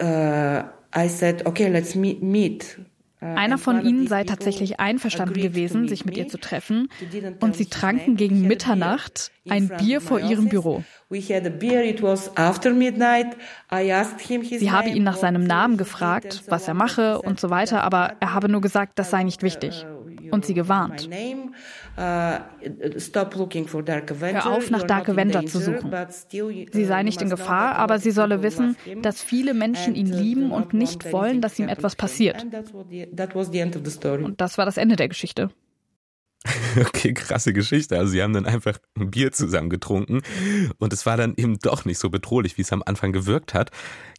uh. 0.00 0.62
Uh, 3.20 3.26
Einer 3.36 3.56
von 3.56 3.86
ihnen 3.86 4.06
sei 4.06 4.24
tatsächlich 4.24 4.80
einverstanden 4.80 5.40
gewesen, 5.40 5.88
sich 5.88 6.04
mit 6.04 6.16
ihr 6.16 6.28
zu 6.28 6.38
treffen, 6.38 6.88
und 7.40 7.56
sie 7.56 7.66
tranken 7.66 8.16
gegen 8.16 8.42
Mitternacht 8.42 9.30
ein 9.48 9.68
Bier 9.68 10.02
vor 10.02 10.20
ihrem 10.20 10.48
Büro. 10.48 10.84
Sie 14.58 14.70
habe 14.70 14.88
ihn 14.88 15.02
nach 15.04 15.16
seinem 15.16 15.44
Namen 15.44 15.76
gefragt, 15.76 16.44
was 16.48 16.68
er 16.68 16.74
mache 16.74 17.20
und 17.22 17.40
so 17.40 17.50
weiter, 17.50 17.82
aber 17.82 18.14
er 18.20 18.34
habe 18.34 18.48
nur 18.48 18.60
gesagt, 18.60 18.98
das 18.98 19.10
sei 19.10 19.22
nicht 19.22 19.42
wichtig. 19.42 19.86
und 20.30 20.44
sie 20.44 20.54
gewarnt. 20.54 21.08
Uh, 21.96 22.00
Hör 24.20 24.46
auf, 24.46 24.70
nach 24.70 24.82
Dark 24.82 25.08
Avenger 25.08 25.46
zu 25.46 25.60
suchen. 25.60 25.92
Sie 26.28 26.84
sei 26.84 27.02
nicht 27.02 27.22
in 27.22 27.30
Gefahr, 27.30 27.76
aber 27.76 27.98
sie 27.98 28.10
solle 28.10 28.42
wissen, 28.42 28.76
dass 29.02 29.22
viele 29.22 29.54
Menschen 29.54 29.94
ihn 29.94 30.08
lieben 30.08 30.50
und 30.50 30.74
nicht 30.74 31.12
wollen, 31.12 31.40
dass 31.40 31.58
ihm 31.58 31.68
etwas 31.68 31.94
passiert. 31.96 32.44
Und 32.44 34.40
das 34.40 34.58
war 34.58 34.66
das 34.66 34.76
Ende 34.76 34.96
der 34.96 35.08
Geschichte. 35.08 35.50
Okay, 36.78 37.14
krasse 37.14 37.52
Geschichte. 37.52 37.98
Also 37.98 38.12
sie 38.12 38.22
haben 38.22 38.32
dann 38.32 38.46
einfach 38.46 38.78
ein 38.98 39.10
Bier 39.10 39.32
zusammen 39.32 39.70
getrunken 39.70 40.22
und 40.78 40.92
es 40.92 41.06
war 41.06 41.16
dann 41.16 41.34
eben 41.36 41.58
doch 41.58 41.84
nicht 41.84 41.98
so 41.98 42.10
bedrohlich, 42.10 42.58
wie 42.58 42.62
es 42.62 42.72
am 42.72 42.82
Anfang 42.84 43.12
gewirkt 43.12 43.54
hat. 43.54 43.70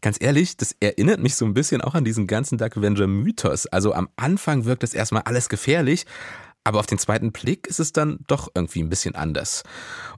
Ganz 0.01 0.17
ehrlich, 0.19 0.57
das 0.57 0.75
erinnert 0.79 1.19
mich 1.19 1.35
so 1.35 1.45
ein 1.45 1.53
bisschen 1.53 1.81
auch 1.81 1.95
an 1.95 2.05
diesen 2.05 2.27
ganzen 2.27 2.57
Dark 2.57 2.77
Avenger 2.77 3.07
Mythos. 3.07 3.67
Also 3.67 3.93
am 3.93 4.09
Anfang 4.15 4.65
wirkt 4.65 4.83
es 4.83 4.93
erstmal 4.93 5.23
alles 5.23 5.49
gefährlich, 5.49 6.05
aber 6.65 6.79
auf 6.79 6.87
den 6.87 6.97
zweiten 6.97 7.31
Blick 7.31 7.67
ist 7.67 7.79
es 7.79 7.93
dann 7.93 8.19
doch 8.27 8.49
irgendwie 8.53 8.81
ein 8.81 8.89
bisschen 8.89 9.15
anders. 9.15 9.63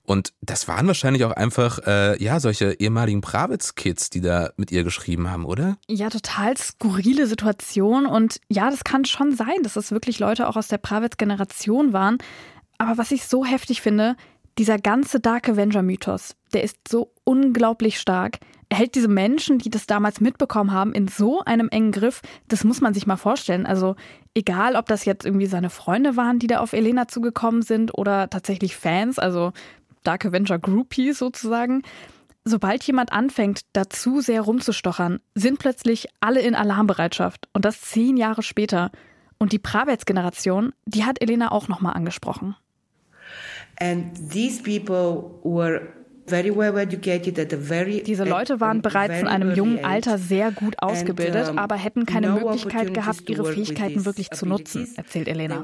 Und 0.03 0.33
das 0.41 0.67
waren 0.69 0.87
wahrscheinlich 0.87 1.25
auch 1.25 1.31
einfach, 1.31 1.79
äh, 1.85 2.21
ja, 2.23 2.39
solche 2.39 2.73
ehemaligen 2.79 3.19
Pravitz-Kids, 3.21 4.09
die 4.09 4.21
da 4.21 4.51
mit 4.55 4.71
ihr 4.71 4.85
geschrieben 4.85 5.29
haben, 5.29 5.45
oder? 5.45 5.77
Ja, 5.89 6.09
total 6.09 6.55
skurrile 6.57 7.27
Situation. 7.27 8.05
Und 8.05 8.39
ja, 8.47 8.71
das 8.71 8.85
kann 8.85 9.03
schon 9.03 9.35
sein, 9.35 9.61
dass 9.61 9.75
es 9.75 9.91
wirklich 9.91 10.19
Leute 10.19 10.47
auch 10.47 10.55
aus 10.55 10.69
der 10.69 10.77
Pravitz-Generation 10.77 11.91
waren. 11.91 12.17
Aber 12.77 12.97
was 12.97 13.11
ich 13.11 13.27
so 13.27 13.43
heftig 13.43 13.81
finde, 13.81 14.15
dieser 14.57 14.77
ganze 14.77 15.19
Dark 15.19 15.49
Avenger-Mythos, 15.49 16.35
der 16.53 16.63
ist 16.63 16.87
so 16.87 17.11
unglaublich 17.23 17.99
stark. 17.99 18.39
Er 18.69 18.79
hält 18.79 18.95
diese 18.95 19.07
Menschen, 19.07 19.59
die 19.59 19.69
das 19.69 19.87
damals 19.87 20.19
mitbekommen 20.19 20.71
haben, 20.71 20.93
in 20.93 21.07
so 21.07 21.41
einem 21.43 21.69
engen 21.69 21.91
Griff. 21.91 22.21
Das 22.47 22.63
muss 22.63 22.81
man 22.81 22.93
sich 22.93 23.07
mal 23.07 23.17
vorstellen. 23.17 23.65
Also 23.65 23.95
egal, 24.33 24.75
ob 24.75 24.87
das 24.87 25.05
jetzt 25.05 25.25
irgendwie 25.25 25.45
seine 25.45 25.69
Freunde 25.69 26.17
waren, 26.17 26.39
die 26.39 26.47
da 26.47 26.59
auf 26.59 26.73
Elena 26.73 27.07
zugekommen 27.07 27.61
sind 27.61 27.97
oder 27.97 28.29
tatsächlich 28.29 28.75
Fans, 28.75 29.19
also 29.19 29.53
Dark 30.03 30.25
Avenger 30.25 30.59
Groupies 30.59 31.17
sozusagen. 31.19 31.83
Sobald 32.43 32.83
jemand 32.83 33.11
anfängt, 33.11 33.61
dazu 33.73 34.21
sehr 34.21 34.41
rumzustochern, 34.41 35.19
sind 35.35 35.59
plötzlich 35.59 36.07
alle 36.19 36.41
in 36.41 36.55
Alarmbereitschaft. 36.55 37.49
Und 37.53 37.65
das 37.65 37.81
zehn 37.81 38.17
Jahre 38.17 38.41
später. 38.41 38.91
Und 39.37 39.51
die 39.51 39.59
Pravets-Generation, 39.59 40.73
die 40.85 41.03
hat 41.05 41.21
Elena 41.21 41.51
auch 41.51 41.67
nochmal 41.67 41.93
angesprochen. 41.93 42.55
And 42.55 42.57
these 42.57 42.65
people 43.27 43.57
were 43.57 43.66
diese 46.29 48.23
Leute 48.25 48.59
waren 48.59 48.81
bereits 48.81 49.19
in 49.21 49.27
einem 49.27 49.55
jungen 49.55 49.85
Alter 49.85 50.17
sehr 50.17 50.51
gut 50.51 50.75
ausgebildet, 50.79 51.53
aber 51.55 51.75
hätten 51.75 52.05
keine 52.05 52.31
Möglichkeit 52.31 52.93
gehabt, 52.93 53.29
ihre 53.29 53.45
Fähigkeiten 53.45 54.03
wirklich 54.03 54.31
zu 54.31 54.45
nutzen, 54.45 54.89
erzählt 54.97 55.29
Elena. 55.29 55.63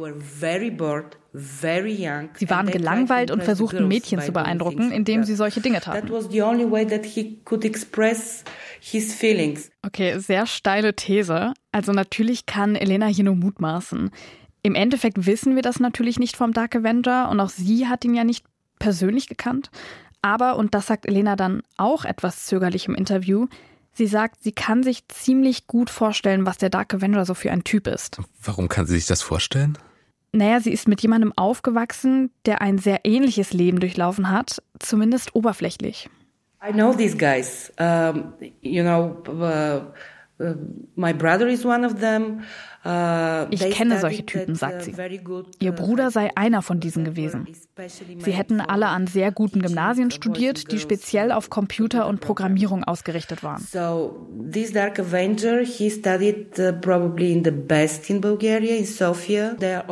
Sie 1.33 2.49
waren 2.49 2.67
gelangweilt 2.67 3.31
und 3.31 3.43
versuchten 3.43 3.87
Mädchen 3.87 4.21
zu 4.21 4.31
beeindrucken, 4.31 4.91
indem 4.91 5.23
sie 5.23 5.35
solche 5.35 5.61
Dinge 5.61 5.81
taten. 5.81 6.09
Okay, 9.81 10.19
sehr 10.19 10.45
steile 10.45 10.95
These. 10.95 11.53
Also 11.71 11.91
natürlich 11.91 12.45
kann 12.45 12.75
Elena 12.75 13.07
hier 13.07 13.25
nur 13.25 13.35
mutmaßen. 13.35 14.11
Im 14.63 14.75
Endeffekt 14.75 15.25
wissen 15.25 15.55
wir 15.55 15.61
das 15.61 15.79
natürlich 15.79 16.19
nicht 16.19 16.37
vom 16.37 16.53
Dark 16.53 16.75
Avenger 16.75 17.29
und 17.29 17.39
auch 17.39 17.49
sie 17.49 17.87
hat 17.87 18.05
ihn 18.05 18.15
ja 18.15 18.23
nicht 18.23 18.45
persönlich 18.79 19.27
gekannt. 19.27 19.69
Aber, 20.21 20.55
und 20.55 20.73
das 20.73 20.87
sagt 20.87 21.05
Elena 21.05 21.35
dann 21.35 21.63
auch 21.75 22.05
etwas 22.05 22.45
zögerlich 22.45 22.87
im 22.87 22.95
Interview, 22.95 23.47
sie 23.91 24.07
sagt, 24.07 24.41
sie 24.41 24.53
kann 24.53 24.81
sich 24.81 25.05
ziemlich 25.09 25.67
gut 25.67 25.89
vorstellen, 25.89 26.45
was 26.45 26.57
der 26.57 26.69
Dark 26.69 26.93
Avenger 26.93 27.25
so 27.25 27.33
für 27.33 27.51
ein 27.51 27.65
Typ 27.65 27.87
ist. 27.87 28.19
Warum 28.41 28.69
kann 28.69 28.85
sie 28.85 28.95
sich 28.95 29.05
das 29.05 29.21
vorstellen? 29.21 29.77
Naja, 30.31 30.61
sie 30.61 30.71
ist 30.71 30.87
mit 30.87 31.01
jemandem 31.01 31.33
aufgewachsen, 31.35 32.31
der 32.45 32.61
ein 32.61 32.77
sehr 32.77 33.01
ähnliches 33.03 33.53
Leben 33.53 33.81
durchlaufen 33.81 34.29
hat, 34.29 34.63
zumindest 34.79 35.35
oberflächlich. 35.35 36.09
I 36.65 36.71
know 36.71 36.93
these 36.93 37.17
guys. 37.17 37.71
Um, 37.77 38.33
you 38.61 38.81
know, 38.81 39.21
uh, 39.27 39.81
uh, 40.41 40.55
my 40.95 41.13
brother 41.13 41.47
is 41.47 41.65
one 41.65 41.85
of 41.85 41.99
them. 41.99 42.43
Uh, 42.85 43.47
ich 43.49 43.71
kenne 43.71 43.97
solche 43.99 44.25
Typen, 44.25 44.55
sagt 44.55 44.81
uh, 44.81 44.83
sie. 44.83 44.93
Ihr 45.59 45.71
Bruder 45.71 46.11
sei 46.11 46.31
einer 46.35 46.61
von 46.61 46.81
diesen 46.81 47.05
gewesen. 47.05 47.47
Sie 48.17 48.31
hätten 48.31 48.59
alle 48.59 48.87
an 48.87 49.07
sehr 49.07 49.31
guten 49.31 49.61
Gymnasien 49.61 50.11
studiert, 50.11 50.69
die 50.69 50.79
speziell 50.79 51.31
auf 51.31 51.49
Computer 51.49 52.07
und 52.07 52.19
Programmierung 52.19 52.83
ausgerichtet 52.83 53.41
waren. 53.41 53.65
Der 53.71 54.01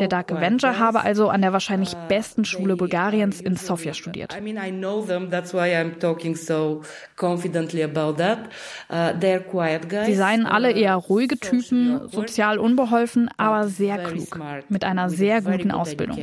Dark 0.10 0.32
Avenger 0.34 0.80
habe 0.80 1.02
also 1.02 1.30
an 1.30 1.42
der 1.42 1.54
wahrscheinlich 1.54 1.94
uh, 1.94 2.08
besten 2.10 2.44
Schule 2.44 2.76
Bulgariens 2.76 3.40
in 3.40 3.56
Sofia 3.56 3.94
studiert. 3.94 4.36
Sie 10.06 10.16
seien 10.16 10.46
alle 10.46 10.72
eher 10.74 10.96
ruhige 10.96 11.38
Typen, 11.38 12.10
sozial 12.10 12.60
unbeholfen 12.60 12.81
unbeholfen, 12.82 13.30
aber 13.38 13.68
sehr 13.68 14.04
klug, 14.04 14.40
mit 14.70 14.84
einer 14.84 15.10
sehr 15.10 15.42
guten 15.42 15.72
Ausbildung. 15.72 16.18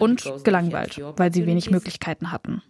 Und 0.00 0.44
gelangweilt, 0.44 1.02
weil 1.16 1.32
sie 1.32 1.46
wenig 1.46 1.70
Möglichkeiten 1.70 2.32
hatten. 2.32 2.62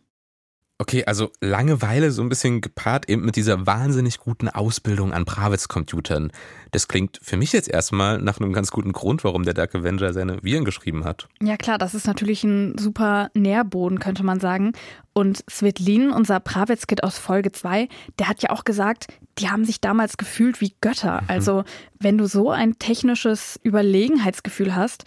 Okay, 0.80 1.04
also 1.04 1.30
Langeweile 1.42 2.10
so 2.10 2.22
ein 2.22 2.30
bisschen 2.30 2.62
gepaart 2.62 3.10
eben 3.10 3.22
mit 3.22 3.37
dieser 3.37 3.66
wahnsinnig 3.66 4.16
guten 4.18 4.49
Ausbildung 4.49 5.12
an 5.12 5.26
Pravitz-Computern. 5.26 6.32
Das 6.70 6.88
klingt 6.88 7.20
für 7.22 7.37
mich 7.37 7.52
jetzt 7.52 7.68
erstmal 7.68 8.16
nach 8.16 8.40
einem 8.40 8.54
ganz 8.54 8.70
guten 8.70 8.92
Grund, 8.92 9.22
warum 9.22 9.44
der 9.44 9.52
Dark 9.52 9.75
Avenger 9.75 10.14
seine 10.14 10.42
Viren 10.42 10.64
geschrieben 10.64 11.04
hat. 11.04 11.28
Ja 11.42 11.58
klar, 11.58 11.76
das 11.76 11.94
ist 11.94 12.06
natürlich 12.06 12.44
ein 12.44 12.78
super 12.78 13.28
Nährboden, 13.34 13.99
könnte 13.99 14.25
man 14.25 14.40
sagen. 14.40 14.72
Und 15.12 15.44
Svetlin, 15.50 16.12
unser 16.12 16.40
Pravitz-Kid 16.40 17.04
aus 17.04 17.18
Folge 17.18 17.52
2, 17.52 17.87
der 18.18 18.28
hat 18.28 18.42
ja 18.42 18.49
auch 18.49 18.64
gesagt, 18.64 19.08
die 19.38 19.50
haben 19.50 19.66
sich 19.66 19.82
damals 19.82 20.16
gefühlt 20.16 20.62
wie 20.62 20.75
Götter. 20.80 21.20
Mhm. 21.20 21.28
Also 21.28 21.64
wenn 21.99 22.16
du 22.16 22.26
so 22.26 22.50
ein 22.50 22.78
technisches 22.78 23.60
Überlegenheitsgefühl 23.62 24.75
hast, 24.75 25.04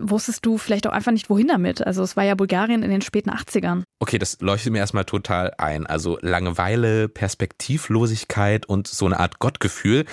wusstest 0.00 0.44
du 0.44 0.58
vielleicht 0.58 0.86
auch 0.86 0.92
einfach 0.92 1.12
nicht, 1.12 1.30
wohin 1.30 1.48
damit. 1.48 1.86
Also 1.86 2.02
es 2.02 2.16
war 2.16 2.24
ja 2.24 2.34
Bulgarien 2.34 2.82
in 2.82 2.90
den 2.90 3.02
späten 3.02 3.30
80ern. 3.30 3.82
Okay, 3.98 4.18
das 4.18 4.40
leuchtet 4.40 4.72
mir 4.72 4.78
erstmal 4.78 5.04
total 5.04 5.52
ein. 5.58 5.86
Also 5.86 6.18
Langeweile, 6.20 7.08
Perspektivlosigkeit 7.08 8.66
und 8.66 8.86
so 8.86 9.06
eine 9.06 9.20
Art 9.20 9.38
Gottgefühl. 9.38 10.04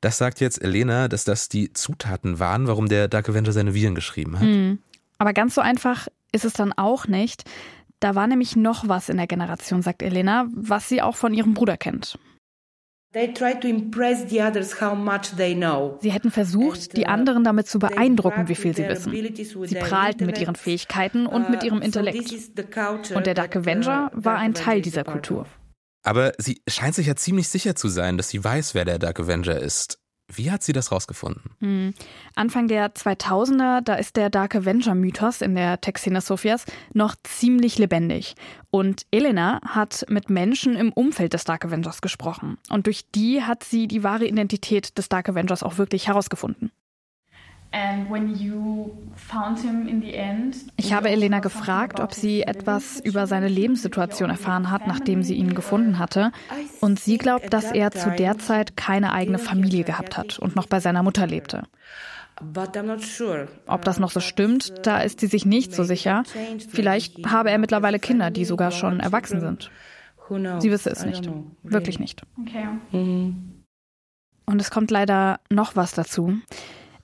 Das 0.00 0.18
sagt 0.18 0.40
jetzt 0.40 0.62
Elena, 0.62 1.08
dass 1.08 1.24
das 1.24 1.48
die 1.48 1.72
Zutaten 1.72 2.38
waren, 2.38 2.66
warum 2.66 2.88
der 2.88 3.08
Dark 3.08 3.28
Avenger 3.28 3.52
seine 3.52 3.74
Viren 3.74 3.94
geschrieben 3.94 4.38
hat. 4.38 4.46
Mhm. 4.46 4.78
Aber 5.18 5.32
ganz 5.32 5.54
so 5.54 5.60
einfach 5.60 6.08
ist 6.32 6.44
es 6.44 6.52
dann 6.52 6.72
auch 6.72 7.06
nicht. 7.06 7.44
Da 8.00 8.14
war 8.14 8.26
nämlich 8.26 8.56
noch 8.56 8.88
was 8.88 9.08
in 9.08 9.16
der 9.16 9.26
Generation, 9.26 9.82
sagt 9.82 10.02
Elena, 10.02 10.46
was 10.54 10.88
sie 10.88 11.00
auch 11.00 11.16
von 11.16 11.32
ihrem 11.32 11.54
Bruder 11.54 11.76
kennt. 11.76 12.18
Sie 16.00 16.12
hätten 16.12 16.30
versucht, 16.30 16.96
die 16.98 17.04
uh, 17.04 17.06
anderen 17.06 17.44
damit 17.44 17.66
zu 17.66 17.78
beeindrucken, 17.78 18.48
wie 18.48 18.54
viel 18.54 18.76
sie 18.76 18.86
wissen. 18.86 19.10
Sie 19.66 19.74
prahlten 19.76 20.26
mit 20.26 20.38
ihren 20.38 20.54
Fähigkeiten 20.54 21.26
und 21.26 21.48
mit 21.48 21.62
uh, 21.62 21.66
ihrem 21.66 21.80
Intellekt. 21.80 22.30
Und 23.14 23.26
der 23.26 23.32
Dark 23.32 23.56
Avenger 23.56 24.10
war 24.12 24.36
ein 24.36 24.52
Teil 24.52 24.82
dieser 24.82 25.04
Kultur. 25.04 25.46
Aber 26.02 26.34
sie 26.36 26.60
scheint 26.68 26.94
sich 26.94 27.06
ja 27.06 27.16
ziemlich 27.16 27.48
sicher 27.48 27.74
zu 27.74 27.88
sein, 27.88 28.18
dass 28.18 28.28
sie 28.28 28.44
weiß, 28.44 28.74
wer 28.74 28.84
der 28.84 28.98
Dark 28.98 29.18
Avenger 29.18 29.58
ist. 29.58 29.98
Wie 30.32 30.50
hat 30.50 30.62
sie 30.62 30.72
das 30.72 30.90
rausgefunden? 30.90 31.42
Hm. 31.60 31.94
Anfang 32.34 32.66
der 32.66 32.92
2000er, 32.92 33.80
da 33.80 33.94
ist 33.94 34.16
der 34.16 34.28
Dark 34.28 34.56
Avenger-Mythos 34.56 35.40
in 35.40 35.54
der 35.54 35.80
Texina 35.80 36.20
Sofias 36.20 36.64
noch 36.92 37.14
ziemlich 37.22 37.78
lebendig. 37.78 38.34
Und 38.70 39.06
Elena 39.12 39.60
hat 39.64 40.04
mit 40.08 40.28
Menschen 40.28 40.74
im 40.74 40.92
Umfeld 40.92 41.32
des 41.32 41.44
Dark 41.44 41.64
Avengers 41.64 42.02
gesprochen. 42.02 42.58
Und 42.68 42.86
durch 42.86 43.10
die 43.14 43.42
hat 43.42 43.62
sie 43.62 43.86
die 43.86 44.02
wahre 44.02 44.26
Identität 44.26 44.98
des 44.98 45.08
Dark 45.08 45.28
Avengers 45.28 45.62
auch 45.62 45.78
wirklich 45.78 46.08
herausgefunden. 46.08 46.72
Ich 50.76 50.92
habe 50.92 51.08
Elena 51.10 51.40
gefragt, 51.40 52.00
ob 52.00 52.14
sie 52.14 52.42
etwas 52.42 53.00
über 53.00 53.26
seine 53.26 53.48
Lebenssituation 53.48 54.30
erfahren 54.30 54.70
hat, 54.70 54.86
nachdem 54.86 55.22
sie 55.22 55.34
ihn 55.34 55.54
gefunden 55.54 55.98
hatte. 55.98 56.32
Und 56.80 57.00
sie 57.00 57.18
glaubt, 57.18 57.52
dass 57.52 57.72
er 57.72 57.90
zu 57.90 58.10
der 58.10 58.38
Zeit 58.38 58.76
keine 58.76 59.12
eigene 59.12 59.38
Familie 59.38 59.84
gehabt 59.84 60.16
hat 60.16 60.38
und 60.38 60.56
noch 60.56 60.66
bei 60.66 60.80
seiner 60.80 61.02
Mutter 61.02 61.26
lebte. 61.26 61.64
Ob 63.66 63.84
das 63.84 63.98
noch 63.98 64.10
so 64.10 64.20
stimmt, 64.20 64.74
da 64.86 65.00
ist 65.00 65.20
sie 65.20 65.26
sich 65.26 65.46
nicht 65.46 65.74
so 65.74 65.84
sicher. 65.84 66.24
Vielleicht 66.68 67.26
habe 67.26 67.50
er 67.50 67.58
mittlerweile 67.58 67.98
Kinder, 67.98 68.30
die 68.30 68.44
sogar 68.44 68.72
schon 68.72 69.00
erwachsen 69.00 69.40
sind. 69.40 69.70
Sie 70.60 70.70
wisse 70.70 70.90
es 70.90 71.04
nicht. 71.04 71.30
Wirklich 71.62 71.98
nicht. 71.98 72.22
Mhm. 72.92 73.64
Und 74.44 74.60
es 74.60 74.70
kommt 74.70 74.90
leider 74.90 75.40
noch 75.50 75.76
was 75.76 75.92
dazu. 75.92 76.34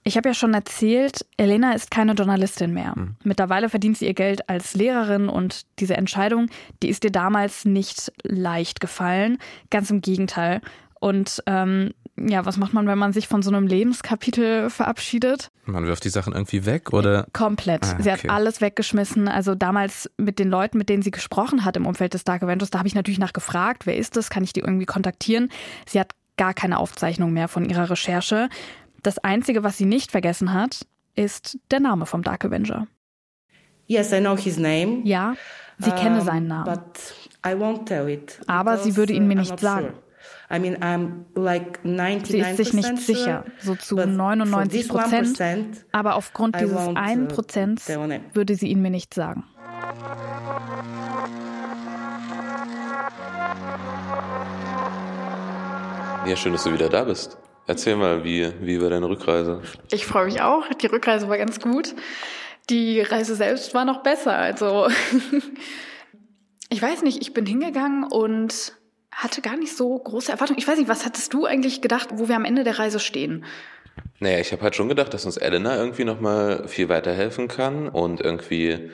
Ich 0.04 0.16
habe 0.16 0.28
ja 0.28 0.34
schon 0.34 0.52
erzählt, 0.52 1.24
Elena 1.36 1.72
ist 1.72 1.90
keine 1.90 2.12
Journalistin 2.12 2.72
mehr. 2.72 2.94
Mhm. 2.96 3.16
Mittlerweile 3.22 3.68
verdient 3.68 3.98
sie 3.98 4.06
ihr 4.06 4.14
Geld 4.14 4.48
als 4.48 4.74
Lehrerin 4.74 5.28
und 5.28 5.62
diese 5.78 5.96
Entscheidung, 5.96 6.48
die 6.82 6.88
ist 6.88 7.04
ihr 7.04 7.12
damals 7.12 7.64
nicht 7.64 8.12
leicht 8.24 8.80
gefallen. 8.80 9.38
Ganz 9.70 9.90
im 9.90 10.00
Gegenteil. 10.00 10.60
Und 10.98 11.42
ähm, 11.46 11.90
ja, 12.16 12.44
was 12.44 12.56
macht 12.58 12.74
man, 12.74 12.86
wenn 12.86 12.98
man 12.98 13.12
sich 13.12 13.26
von 13.26 13.42
so 13.42 13.50
einem 13.50 13.66
Lebenskapitel 13.66 14.70
verabschiedet? 14.70 15.50
Man 15.64 15.86
wirft 15.86 16.04
die 16.04 16.10
Sachen 16.10 16.32
irgendwie 16.32 16.66
weg 16.66 16.92
oder? 16.92 17.26
Komplett. 17.32 17.84
Ah, 17.84 17.92
okay. 17.92 18.02
Sie 18.02 18.12
hat 18.12 18.28
alles 18.28 18.60
weggeschmissen. 18.60 19.28
Also 19.28 19.54
damals 19.54 20.10
mit 20.16 20.38
den 20.38 20.48
Leuten, 20.48 20.78
mit 20.78 20.88
denen 20.88 21.02
sie 21.02 21.10
gesprochen 21.10 21.64
hat 21.64 21.76
im 21.76 21.86
Umfeld 21.86 22.14
des 22.14 22.24
Dark 22.24 22.42
Avengers, 22.42 22.70
da 22.70 22.78
habe 22.78 22.88
ich 22.88 22.94
natürlich 22.94 23.18
nachgefragt, 23.18 23.86
wer 23.86 23.96
ist 23.96 24.16
das? 24.16 24.30
Kann 24.30 24.44
ich 24.44 24.52
die 24.52 24.60
irgendwie 24.60 24.86
kontaktieren? 24.86 25.48
Sie 25.86 25.98
hat 25.98 26.12
gar 26.36 26.54
keine 26.54 26.78
Aufzeichnung 26.78 27.32
mehr 27.32 27.48
von 27.48 27.64
ihrer 27.64 27.90
Recherche. 27.90 28.48
Das 29.02 29.18
Einzige, 29.18 29.64
was 29.64 29.76
sie 29.78 29.84
nicht 29.84 30.10
vergessen 30.10 30.52
hat, 30.52 30.86
ist 31.14 31.58
der 31.70 31.80
Name 31.80 32.06
vom 32.06 32.22
Dark 32.22 32.44
Avenger. 32.44 32.86
Yes, 33.86 34.12
I 34.12 34.20
know 34.20 34.36
his 34.36 34.58
name. 34.58 35.00
Ja, 35.04 35.34
sie 35.78 35.90
um, 35.90 35.96
kenne 35.96 36.20
seinen 36.22 36.46
Namen. 36.46 36.64
But 36.64 37.14
I 37.44 37.54
won't 37.54 37.84
tell 37.84 38.08
it. 38.08 38.40
Aber 38.46 38.78
sie 38.78 38.96
würde 38.96 39.12
ihn 39.12 39.26
mir 39.26 39.34
nicht 39.34 39.58
sagen. 39.58 39.88
Sure. 39.88 40.02
I 40.50 40.58
mean, 40.58 40.76
I'm 40.76 41.24
like 41.34 41.80
Sie 42.26 42.38
ist 42.38 42.56
sich 42.56 42.72
nicht 42.74 42.98
sicher, 42.98 43.44
so 43.60 43.74
zu 43.74 43.96
99 43.96 44.88
Prozent. 44.88 45.84
Aber 45.90 46.14
aufgrund 46.14 46.60
dieses 46.60 46.76
einen 46.94 47.24
uh, 47.24 47.28
Prozents 47.28 47.88
würde 48.32 48.54
sie 48.54 48.68
ihn 48.68 48.82
mir 48.82 48.90
nicht 48.90 49.14
sagen. 49.14 49.44
Ja, 56.24 56.36
schön, 56.36 56.52
dass 56.52 56.62
du 56.62 56.72
wieder 56.72 56.88
da 56.88 57.02
bist. 57.04 57.36
Erzähl 57.66 57.96
mal, 57.96 58.24
wie, 58.24 58.52
wie 58.60 58.80
war 58.80 58.90
deine 58.90 59.08
Rückreise? 59.08 59.62
Ich 59.90 60.06
freue 60.06 60.26
mich 60.26 60.40
auch. 60.40 60.68
Die 60.68 60.86
Rückreise 60.86 61.28
war 61.28 61.38
ganz 61.38 61.60
gut. 61.60 61.94
Die 62.70 63.00
Reise 63.00 63.34
selbst 63.34 63.74
war 63.74 63.84
noch 63.84 64.02
besser. 64.02 64.36
Also, 64.36 64.88
ich 66.68 66.82
weiß 66.82 67.02
nicht, 67.02 67.22
ich 67.22 67.32
bin 67.32 67.46
hingegangen 67.46 68.04
und 68.04 68.72
hatte 69.12 69.42
gar 69.42 69.56
nicht 69.56 69.76
so 69.76 69.96
große 69.96 70.32
Erwartungen. 70.32 70.58
Ich 70.58 70.66
weiß 70.66 70.78
nicht, 70.78 70.88
was 70.88 71.04
hattest 71.04 71.32
du 71.34 71.44
eigentlich 71.44 71.82
gedacht, 71.82 72.08
wo 72.14 72.28
wir 72.28 72.36
am 72.36 72.44
Ende 72.44 72.64
der 72.64 72.78
Reise 72.78 72.98
stehen? 72.98 73.44
Naja, 74.20 74.38
ich 74.38 74.52
habe 74.52 74.62
halt 74.62 74.74
schon 74.74 74.88
gedacht, 74.88 75.12
dass 75.14 75.26
uns 75.26 75.36
Elena 75.36 75.76
irgendwie 75.76 76.04
nochmal 76.04 76.66
viel 76.66 76.88
weiterhelfen 76.88 77.48
kann 77.48 77.88
und 77.88 78.20
irgendwie 78.20 78.90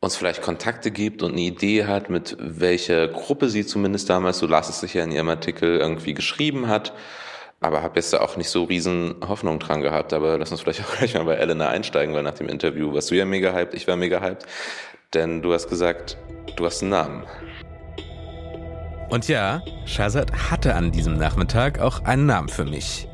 uns 0.00 0.16
vielleicht 0.16 0.42
Kontakte 0.42 0.90
gibt 0.90 1.22
und 1.22 1.32
eine 1.32 1.42
Idee 1.42 1.84
hat, 1.84 2.10
mit 2.10 2.36
welcher 2.38 3.08
Gruppe 3.08 3.48
sie 3.48 3.66
zumindest 3.66 4.08
damals, 4.10 4.38
so 4.38 4.46
las 4.46 4.68
es 4.68 4.80
sich 4.80 4.94
ja 4.94 5.04
in 5.04 5.12
ihrem 5.12 5.28
Artikel, 5.28 5.78
irgendwie 5.78 6.14
geschrieben 6.14 6.68
hat. 6.68 6.94
Aber 7.60 7.82
habe 7.82 7.96
jetzt 7.96 8.12
da 8.12 8.20
auch 8.20 8.36
nicht 8.36 8.48
so 8.48 8.64
riesen 8.64 9.16
Hoffnung 9.26 9.58
dran 9.58 9.82
gehabt. 9.82 10.12
Aber 10.12 10.38
lass 10.38 10.50
uns 10.50 10.62
vielleicht 10.62 10.80
auch 10.84 10.96
gleich 10.96 11.14
mal 11.14 11.24
bei 11.24 11.34
Elena 11.34 11.68
einsteigen, 11.68 12.14
weil 12.14 12.22
nach 12.22 12.34
dem 12.34 12.48
Interview 12.48 12.92
warst 12.94 13.10
du 13.10 13.14
ja 13.14 13.24
mega 13.24 13.52
hyped, 13.52 13.74
ich 13.74 13.86
war 13.86 13.96
mega 13.96 14.20
hyped. 14.20 14.46
Denn 15.12 15.42
du 15.42 15.52
hast 15.52 15.68
gesagt, 15.68 16.16
du 16.56 16.64
hast 16.64 16.82
einen 16.82 16.90
Namen. 16.90 17.24
Und 19.10 19.26
ja, 19.26 19.60
Shazad 19.86 20.50
hatte 20.50 20.74
an 20.74 20.92
diesem 20.92 21.14
Nachmittag 21.18 21.80
auch 21.80 22.04
einen 22.04 22.26
Namen 22.26 22.48
für 22.48 22.64
mich. 22.64 23.08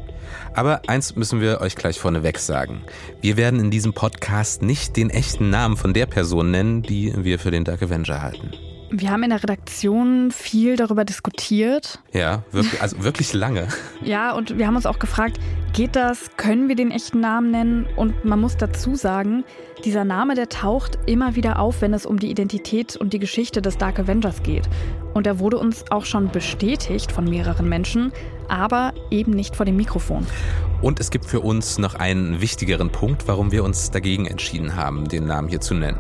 Aber 0.53 0.83
eins 0.87 1.17
müssen 1.17 1.41
wir 1.41 1.61
euch 1.61 1.75
gleich 1.75 1.99
vorneweg 1.99 2.39
sagen. 2.39 2.83
Wir 3.21 3.37
werden 3.37 3.61
in 3.61 3.71
diesem 3.71 3.95
Podcast 3.95 4.63
nicht 4.63 4.97
den 4.97 5.11
echten 5.11 5.51
Namen 5.51 5.77
von 5.77 5.93
der 5.93 6.07
Person 6.07 6.51
nennen, 6.51 6.83
die 6.83 7.13
wir 7.17 7.39
für 7.39 7.51
den 7.51 7.65
Dark 7.65 7.83
Avenger 7.83 8.23
halten. 8.23 8.53
Wir 8.91 9.11
haben 9.11 9.25
in 9.25 9.31
der 9.31 9.43
Redaktion 9.43 10.31
viel 10.31 10.77
darüber 10.77 11.05
diskutiert. 11.05 11.99
Ja, 12.13 12.45
wirklich, 12.53 12.81
also 12.81 13.03
wirklich 13.03 13.33
lange. 13.33 13.67
ja, 14.03 14.33
und 14.33 14.59
wir 14.59 14.67
haben 14.67 14.77
uns 14.77 14.87
auch 14.87 15.01
gefragt, 15.01 15.39
geht 15.73 15.97
das? 15.97 16.31
Können 16.37 16.69
wir 16.69 16.77
den 16.77 16.93
echten 16.93 17.21
Namen 17.21 17.51
nennen? 17.51 17.87
Und 17.97 18.25
man 18.25 18.41
muss 18.41 18.57
dazu 18.57 18.95
sagen, 18.95 19.45
dieser 19.85 20.05
Name, 20.05 20.37
der 20.37 20.49
taucht 20.49 20.99
immer 21.07 21.35
wieder 21.35 21.59
auf, 21.59 21.83
wenn 21.83 21.95
es 21.95 22.07
um 22.07 22.19
die 22.19 22.31
Identität 22.31 22.97
und 22.97 23.13
die 23.13 23.19
Geschichte 23.19 23.61
des 23.61 23.77
Dark 23.77 23.99
Avengers 23.99 24.43
geht. 24.45 24.69
Und 25.15 25.27
er 25.27 25.41
wurde 25.41 25.59
uns 25.59 25.91
auch 25.91 26.05
schon 26.05 26.29
bestätigt 26.29 27.11
von 27.11 27.29
mehreren 27.29 27.69
Menschen, 27.69 28.13
aber 28.49 28.93
eben 29.11 29.33
nicht 29.33 29.57
vor 29.57 29.67
dem 29.67 29.77
Mikrofon. 29.77 30.27
Und 30.81 31.01
es 31.01 31.11
gibt 31.11 31.25
für 31.25 31.41
uns 31.41 31.79
noch 31.79 31.95
einen 31.95 32.41
wichtigeren 32.41 32.91
Punkt, 32.91 33.27
warum 33.27 33.51
wir 33.51 33.65
uns 33.65 33.91
dagegen 33.91 34.27
entschieden 34.27 34.77
haben, 34.77 35.09
den 35.09 35.27
Namen 35.27 35.49
hier 35.49 35.61
zu 35.61 35.75
nennen. 35.75 35.99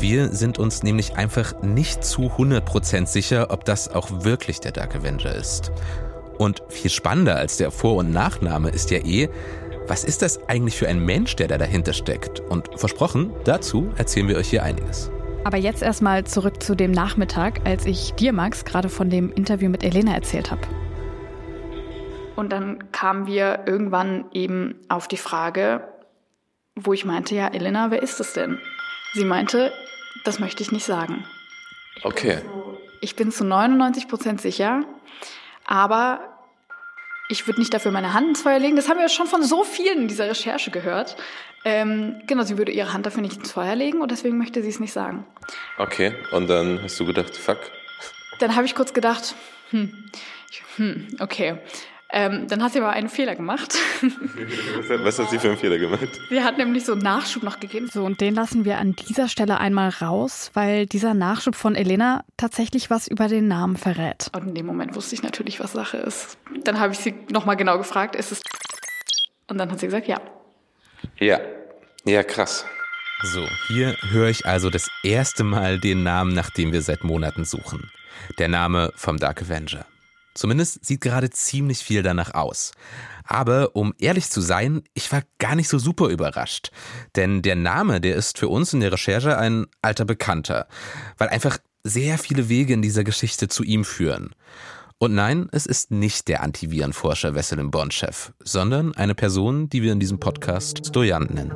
Wir 0.00 0.28
sind 0.28 0.58
uns 0.58 0.82
nämlich 0.82 1.16
einfach 1.16 1.60
nicht 1.60 2.02
zu 2.04 2.22
100% 2.22 3.04
sicher, 3.04 3.48
ob 3.50 3.66
das 3.66 3.94
auch 3.94 4.24
wirklich 4.24 4.58
der 4.58 4.72
Dark 4.72 4.96
Avenger 4.96 5.34
ist. 5.34 5.72
Und 6.38 6.62
viel 6.70 6.90
spannender 6.90 7.36
als 7.36 7.58
der 7.58 7.70
Vor- 7.70 7.96
und 7.96 8.10
Nachname 8.10 8.70
ist 8.70 8.90
ja 8.90 8.98
eh, 9.04 9.28
was 9.86 10.04
ist 10.04 10.22
das 10.22 10.48
eigentlich 10.48 10.78
für 10.78 10.88
ein 10.88 11.04
Mensch, 11.04 11.36
der 11.36 11.48
da 11.48 11.58
dahinter 11.58 11.92
steckt? 11.92 12.40
Und 12.40 12.70
versprochen, 12.76 13.30
dazu 13.44 13.92
erzählen 13.98 14.26
wir 14.26 14.38
euch 14.38 14.48
hier 14.48 14.62
einiges. 14.62 15.10
Aber 15.44 15.58
jetzt 15.58 15.82
erstmal 15.82 16.24
zurück 16.24 16.62
zu 16.62 16.74
dem 16.74 16.92
Nachmittag, 16.92 17.60
als 17.66 17.84
ich 17.84 18.14
dir, 18.14 18.32
Max, 18.32 18.64
gerade 18.64 18.88
von 18.88 19.10
dem 19.10 19.30
Interview 19.32 19.68
mit 19.68 19.84
Elena 19.84 20.14
erzählt 20.14 20.50
habe. 20.50 20.62
Und 22.36 22.50
dann 22.52 22.90
kamen 22.90 23.26
wir 23.26 23.64
irgendwann 23.66 24.24
eben 24.32 24.76
auf 24.88 25.08
die 25.08 25.18
Frage, 25.18 25.82
wo 26.74 26.94
ich 26.94 27.04
meinte, 27.04 27.34
ja, 27.34 27.48
Elena, 27.48 27.90
wer 27.90 28.02
ist 28.02 28.18
es 28.18 28.32
denn? 28.32 28.58
Sie 29.12 29.26
meinte, 29.26 29.72
das 30.24 30.38
möchte 30.38 30.62
ich 30.62 30.72
nicht 30.72 30.84
sagen. 30.84 31.24
Okay. 32.02 32.40
Ich 33.00 33.16
bin 33.16 33.32
zu 33.32 33.44
99 33.44 34.08
Prozent 34.08 34.40
sicher, 34.40 34.84
aber 35.64 36.20
ich 37.28 37.46
würde 37.46 37.60
nicht 37.60 37.72
dafür 37.72 37.92
meine 37.92 38.12
Hand 38.12 38.28
ins 38.28 38.42
Feuer 38.42 38.58
legen. 38.58 38.76
Das 38.76 38.88
haben 38.88 38.98
wir 38.98 39.08
schon 39.08 39.26
von 39.26 39.42
so 39.42 39.64
vielen 39.64 40.02
in 40.02 40.08
dieser 40.08 40.28
Recherche 40.28 40.70
gehört. 40.70 41.16
Ähm, 41.64 42.20
genau, 42.26 42.42
sie 42.42 42.58
würde 42.58 42.72
ihre 42.72 42.92
Hand 42.92 43.06
dafür 43.06 43.22
nicht 43.22 43.36
ins 43.36 43.52
Feuer 43.52 43.76
legen 43.76 44.00
und 44.00 44.10
deswegen 44.10 44.38
möchte 44.38 44.62
sie 44.62 44.68
es 44.68 44.80
nicht 44.80 44.92
sagen. 44.92 45.26
Okay, 45.78 46.14
und 46.32 46.48
dann 46.48 46.82
hast 46.82 46.98
du 46.98 47.06
gedacht, 47.06 47.36
fuck. 47.36 47.58
Dann 48.38 48.56
habe 48.56 48.66
ich 48.66 48.74
kurz 48.74 48.92
gedacht, 48.92 49.34
hm, 49.70 50.10
hm 50.76 51.08
okay. 51.20 51.58
Ähm, 52.12 52.48
dann 52.48 52.62
hat 52.62 52.72
sie 52.72 52.80
aber 52.80 52.90
einen 52.90 53.08
Fehler 53.08 53.36
gemacht. 53.36 53.76
Was 55.04 55.18
hat 55.18 55.30
sie 55.30 55.38
für 55.38 55.48
einen 55.48 55.56
Fehler 55.56 55.78
gemacht? 55.78 56.08
Sie 56.28 56.42
hat 56.42 56.58
nämlich 56.58 56.84
so 56.84 56.92
einen 56.92 57.02
Nachschub 57.02 57.42
noch 57.42 57.60
gegeben. 57.60 57.88
So, 57.92 58.04
und 58.04 58.20
den 58.20 58.34
lassen 58.34 58.64
wir 58.64 58.78
an 58.78 58.96
dieser 58.96 59.28
Stelle 59.28 59.58
einmal 59.58 59.90
raus, 59.90 60.50
weil 60.54 60.86
dieser 60.86 61.14
Nachschub 61.14 61.54
von 61.54 61.76
Elena 61.76 62.24
tatsächlich 62.36 62.90
was 62.90 63.06
über 63.06 63.28
den 63.28 63.46
Namen 63.46 63.76
verrät. 63.76 64.28
Und 64.34 64.48
in 64.48 64.54
dem 64.54 64.66
Moment 64.66 64.96
wusste 64.96 65.14
ich 65.14 65.22
natürlich, 65.22 65.60
was 65.60 65.72
Sache 65.72 65.98
ist. 65.98 66.36
Dann 66.64 66.80
habe 66.80 66.92
ich 66.92 66.98
sie 66.98 67.14
nochmal 67.30 67.56
genau 67.56 67.78
gefragt, 67.78 68.16
ist 68.16 68.32
es. 68.32 68.42
Und 69.46 69.58
dann 69.58 69.70
hat 69.70 69.78
sie 69.78 69.86
gesagt, 69.86 70.08
ja. 70.08 70.20
Ja. 71.18 71.40
Ja, 72.04 72.22
krass. 72.24 72.64
So, 73.22 73.46
hier 73.68 73.96
höre 74.10 74.28
ich 74.28 74.46
also 74.46 74.70
das 74.70 74.88
erste 75.02 75.44
Mal 75.44 75.78
den 75.78 76.02
Namen, 76.02 76.34
nach 76.34 76.50
dem 76.50 76.72
wir 76.72 76.82
seit 76.82 77.04
Monaten 77.04 77.44
suchen. 77.44 77.90
Der 78.38 78.48
Name 78.48 78.92
vom 78.96 79.18
Dark 79.18 79.42
Avenger. 79.42 79.84
Zumindest 80.34 80.84
sieht 80.84 81.00
gerade 81.00 81.30
ziemlich 81.30 81.78
viel 81.78 82.02
danach 82.02 82.34
aus. 82.34 82.72
Aber 83.24 83.76
um 83.76 83.94
ehrlich 83.98 84.30
zu 84.30 84.40
sein, 84.40 84.82
ich 84.94 85.10
war 85.12 85.22
gar 85.38 85.54
nicht 85.54 85.68
so 85.68 85.78
super 85.78 86.08
überrascht. 86.08 86.70
Denn 87.16 87.42
der 87.42 87.56
Name, 87.56 88.00
der 88.00 88.16
ist 88.16 88.38
für 88.38 88.48
uns 88.48 88.72
in 88.72 88.80
der 88.80 88.92
Recherche 88.92 89.38
ein 89.38 89.66
alter 89.82 90.04
Bekannter. 90.04 90.66
Weil 91.18 91.28
einfach 91.28 91.58
sehr 91.84 92.18
viele 92.18 92.48
Wege 92.48 92.74
in 92.74 92.82
dieser 92.82 93.04
Geschichte 93.04 93.48
zu 93.48 93.62
ihm 93.62 93.84
führen. 93.84 94.34
Und 94.98 95.14
nein, 95.14 95.48
es 95.52 95.64
ist 95.64 95.90
nicht 95.90 96.28
der 96.28 96.42
Antivirenforscher 96.42 97.34
Wesselin 97.34 97.70
Bonchef, 97.70 98.32
sondern 98.40 98.94
eine 98.94 99.14
Person, 99.14 99.70
die 99.70 99.82
wir 99.82 99.92
in 99.92 100.00
diesem 100.00 100.20
Podcast 100.20 100.86
Stojan 100.86 101.24
nennen. 101.24 101.52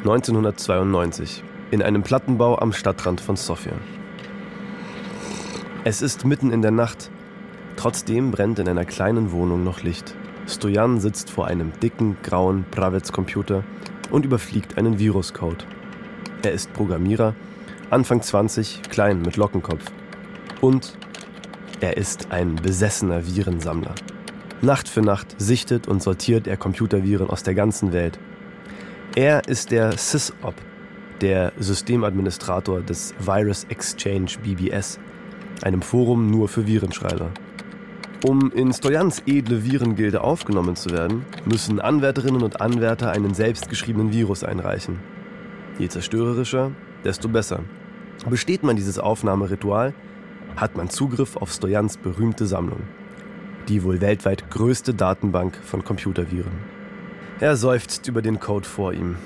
1992 0.00 1.44
in 1.70 1.82
einem 1.82 2.02
Plattenbau 2.02 2.58
am 2.58 2.72
Stadtrand 2.72 3.20
von 3.20 3.36
Sofia. 3.36 3.74
Es 5.84 6.00
ist 6.00 6.24
mitten 6.24 6.50
in 6.52 6.62
der 6.62 6.70
Nacht. 6.70 7.10
Trotzdem 7.76 8.30
brennt 8.30 8.58
in 8.58 8.66
einer 8.66 8.86
kleinen 8.86 9.30
Wohnung 9.30 9.62
noch 9.62 9.82
Licht. 9.82 10.14
Stojan 10.48 11.00
sitzt 11.00 11.28
vor 11.28 11.48
einem 11.48 11.72
dicken, 11.82 12.16
grauen 12.22 12.64
Pravets-Computer 12.70 13.62
und 14.10 14.24
überfliegt 14.24 14.78
einen 14.78 14.98
Viruscode. 14.98 15.66
Er 16.42 16.52
ist 16.52 16.72
Programmierer, 16.72 17.34
Anfang 17.90 18.22
20, 18.22 18.80
klein 18.88 19.20
mit 19.20 19.36
Lockenkopf. 19.36 19.84
Und 20.62 20.96
er 21.80 21.98
ist 21.98 22.32
ein 22.32 22.56
besessener 22.56 23.26
Virensammler. 23.26 23.94
Nacht 24.62 24.88
für 24.88 25.02
Nacht 25.02 25.34
sichtet 25.36 25.88
und 25.88 26.02
sortiert 26.02 26.46
er 26.46 26.56
Computerviren 26.56 27.28
aus 27.28 27.42
der 27.42 27.54
ganzen 27.54 27.92
Welt 27.92 28.18
er 29.16 29.48
ist 29.48 29.72
der 29.72 29.98
SysOp, 29.98 30.54
der 31.20 31.52
Systemadministrator 31.58 32.80
des 32.80 33.12
Virus 33.18 33.64
Exchange 33.64 34.32
BBS, 34.42 35.00
einem 35.62 35.82
Forum 35.82 36.30
nur 36.30 36.48
für 36.48 36.66
Virenschreiber. 36.66 37.30
Um 38.24 38.52
in 38.52 38.72
Stojans 38.72 39.22
edle 39.26 39.64
Virengilde 39.64 40.20
aufgenommen 40.20 40.76
zu 40.76 40.90
werden, 40.90 41.24
müssen 41.44 41.80
Anwärterinnen 41.80 42.42
und 42.42 42.60
Anwärter 42.60 43.10
einen 43.10 43.34
selbstgeschriebenen 43.34 44.12
Virus 44.12 44.44
einreichen. 44.44 45.00
Je 45.78 45.88
zerstörerischer, 45.88 46.70
desto 47.02 47.28
besser. 47.28 47.60
Besteht 48.28 48.62
man 48.62 48.76
dieses 48.76 48.98
Aufnahmeritual, 48.98 49.94
hat 50.56 50.76
man 50.76 50.90
Zugriff 50.90 51.36
auf 51.36 51.50
Stojans 51.50 51.96
berühmte 51.96 52.46
Sammlung. 52.46 52.82
Die 53.68 53.82
wohl 53.82 54.00
weltweit 54.00 54.50
größte 54.50 54.94
Datenbank 54.94 55.56
von 55.64 55.82
Computerviren. 55.82 56.79
Er 57.40 57.56
seufzt 57.56 58.06
über 58.06 58.20
den 58.20 58.38
Code 58.38 58.68
vor 58.68 58.92
ihm. 58.92 59.16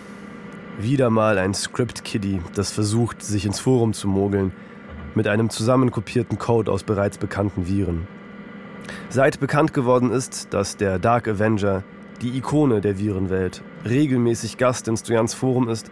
Wieder 0.78 1.10
mal 1.10 1.36
ein 1.36 1.52
Script-Kiddie, 1.52 2.40
das 2.54 2.70
versucht, 2.70 3.24
sich 3.24 3.44
ins 3.44 3.58
Forum 3.58 3.92
zu 3.92 4.06
mogeln, 4.06 4.52
mit 5.16 5.26
einem 5.26 5.50
zusammenkopierten 5.50 6.38
Code 6.38 6.70
aus 6.70 6.84
bereits 6.84 7.18
bekannten 7.18 7.66
Viren. 7.66 8.06
Seit 9.08 9.40
bekannt 9.40 9.74
geworden 9.74 10.12
ist, 10.12 10.54
dass 10.54 10.76
der 10.76 11.00
Dark 11.00 11.26
Avenger, 11.26 11.82
die 12.22 12.36
Ikone 12.36 12.80
der 12.80 13.00
Virenwelt, 13.00 13.62
regelmäßig 13.84 14.58
Gast 14.58 14.86
in 14.86 14.96
Stojans 14.96 15.34
Forum 15.34 15.68
ist, 15.68 15.90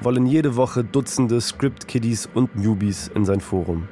wollen 0.00 0.26
jede 0.26 0.56
Woche 0.56 0.82
Dutzende 0.82 1.40
Script-Kiddies 1.40 2.28
und 2.34 2.56
Newbies 2.56 3.08
in 3.14 3.24
sein 3.24 3.40
Forum. 3.40 3.86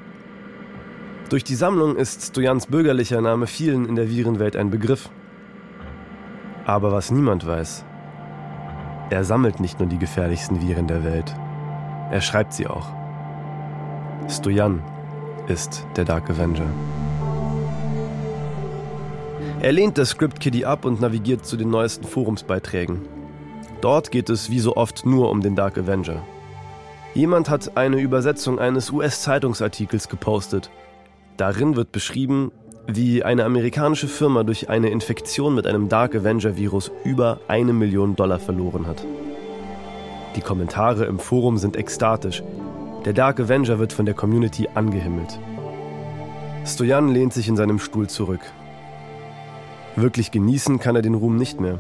Durch 1.29 1.45
die 1.45 1.55
Sammlung 1.55 1.95
ist 1.95 2.21
Stojans 2.21 2.67
bürgerlicher 2.67 3.21
Name 3.21 3.47
vielen 3.47 3.89
in 3.89 3.95
der 3.95 4.11
Virenwelt 4.11 4.57
ein 4.57 4.71
Begriff. 4.71 5.09
Aber 6.67 6.93
was 6.93 7.11
niemand 7.11 7.47
weiß, 7.47 7.85
er 9.11 9.25
sammelt 9.25 9.61
nicht 9.61 9.81
nur 9.81 9.89
die 9.89 9.99
gefährlichsten 9.99 10.63
Viren 10.63 10.87
der 10.87 11.05
Welt, 11.05 11.35
er 12.11 12.21
schreibt 12.21 12.53
sie 12.55 12.67
auch. 12.67 12.89
Stojan 14.29 14.83
ist 15.47 15.87
der 15.97 16.05
Dark 16.05 16.31
Avenger. 16.31 16.67
Er 19.61 19.73
lehnt 19.73 19.99
das 19.99 20.11
Script 20.11 20.41
Kiddie 20.41 20.67
ab 20.67 20.85
und 20.85 21.01
navigiert 21.01 21.47
zu 21.47 21.57
den 21.57 21.71
neuesten 21.71 22.05
Forumsbeiträgen. 22.05 23.03
Dort 23.81 24.11
geht 24.11 24.31
es 24.31 24.51
wie 24.51 24.61
so 24.61 24.77
oft 24.77 25.05
nur 25.05 25.31
um 25.31 25.43
den 25.43 25.57
Dark 25.57 25.77
Avenger. 25.77 26.23
Jemand 27.15 27.51
hat 27.51 27.77
eine 27.77 27.99
Übersetzung 27.99 28.59
eines 28.59 28.91
US-Zeitungsartikels 28.91 30.09
gepostet. 30.09 30.71
Darin 31.37 31.77
wird 31.77 31.93
beschrieben, 31.93 32.51
wie 32.87 33.23
eine 33.23 33.45
amerikanische 33.45 34.09
Firma 34.09 34.43
durch 34.43 34.69
eine 34.69 34.91
Infektion 34.91 35.55
mit 35.55 35.67
einem 35.67 35.89
Dark 35.89 36.15
Avenger-Virus 36.15 36.91
über 37.05 37.41
eine 37.49 37.73
Million 37.73 38.15
Dollar 38.15 38.39
verloren 38.39 38.87
hat. 38.87 39.05
Die 40.37 40.41
Kommentare 40.41 41.07
im 41.07 41.19
Forum 41.19 41.57
sind 41.57 41.77
ekstatisch. 41.77 42.43
Der 43.05 43.13
Dark 43.13 43.41
Avenger 43.41 43.79
wird 43.79 43.93
von 43.93 44.05
der 44.05 44.15
Community 44.15 44.69
angehimmelt. 44.75 45.39
Stojan 46.67 47.09
lehnt 47.09 47.33
sich 47.33 47.49
in 47.49 47.57
seinem 47.57 47.79
Stuhl 47.79 48.09
zurück. 48.09 48.41
Wirklich 49.97 50.31
genießen 50.31 50.79
kann 50.79 50.97
er 50.97 51.03
den 51.03 51.15
Ruhm 51.15 51.37
nicht 51.37 51.61
mehr. 51.61 51.79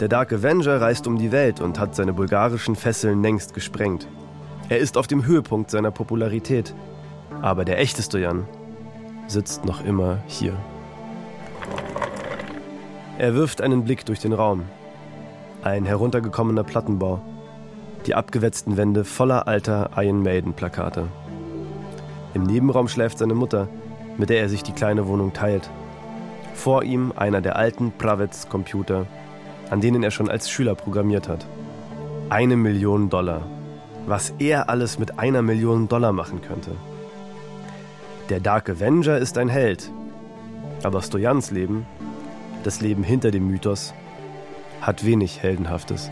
Der 0.00 0.08
Dark 0.08 0.32
Avenger 0.32 0.80
reist 0.80 1.06
um 1.06 1.18
die 1.18 1.32
Welt 1.32 1.60
und 1.60 1.78
hat 1.78 1.94
seine 1.94 2.12
bulgarischen 2.12 2.74
Fesseln 2.74 3.22
längst 3.22 3.54
gesprengt. 3.54 4.08
Er 4.68 4.78
ist 4.78 4.96
auf 4.96 5.06
dem 5.06 5.24
Höhepunkt 5.24 5.70
seiner 5.70 5.90
Popularität. 5.90 6.74
Aber 7.40 7.64
der 7.64 7.78
echte 7.78 8.02
Stojan 8.02 8.46
sitzt 9.32 9.64
noch 9.64 9.84
immer 9.84 10.18
hier. 10.26 10.54
Er 13.18 13.34
wirft 13.34 13.60
einen 13.60 13.84
Blick 13.84 14.04
durch 14.04 14.20
den 14.20 14.32
Raum. 14.32 14.62
Ein 15.62 15.84
heruntergekommener 15.84 16.64
Plattenbau. 16.64 17.20
Die 18.06 18.14
abgewetzten 18.14 18.76
Wände 18.76 19.04
voller 19.04 19.46
alter 19.46 19.90
Iron 19.96 20.22
Maiden-Plakate. 20.22 21.06
Im 22.34 22.42
Nebenraum 22.44 22.88
schläft 22.88 23.18
seine 23.18 23.34
Mutter, 23.34 23.68
mit 24.18 24.28
der 24.30 24.40
er 24.40 24.48
sich 24.48 24.62
die 24.62 24.72
kleine 24.72 25.06
Wohnung 25.06 25.32
teilt. 25.32 25.70
Vor 26.54 26.82
ihm 26.82 27.12
einer 27.16 27.40
der 27.40 27.56
alten 27.56 27.92
Pravets-Computer, 27.92 29.06
an 29.70 29.80
denen 29.80 30.02
er 30.02 30.10
schon 30.10 30.28
als 30.28 30.50
Schüler 30.50 30.74
programmiert 30.74 31.28
hat. 31.28 31.46
Eine 32.28 32.56
Million 32.56 33.08
Dollar. 33.08 33.42
Was 34.06 34.34
er 34.38 34.68
alles 34.68 34.98
mit 34.98 35.18
einer 35.18 35.42
Million 35.42 35.88
Dollar 35.88 36.12
machen 36.12 36.40
könnte. 36.42 36.72
Der 38.32 38.40
Dark 38.40 38.70
Avenger 38.70 39.18
ist 39.18 39.36
ein 39.36 39.50
Held. 39.50 39.92
Aber 40.82 41.02
Stojans 41.02 41.50
Leben, 41.50 41.84
das 42.64 42.80
Leben 42.80 43.02
hinter 43.04 43.30
dem 43.30 43.46
Mythos, 43.46 43.92
hat 44.80 45.04
wenig 45.04 45.42
Heldenhaftes. 45.42 46.10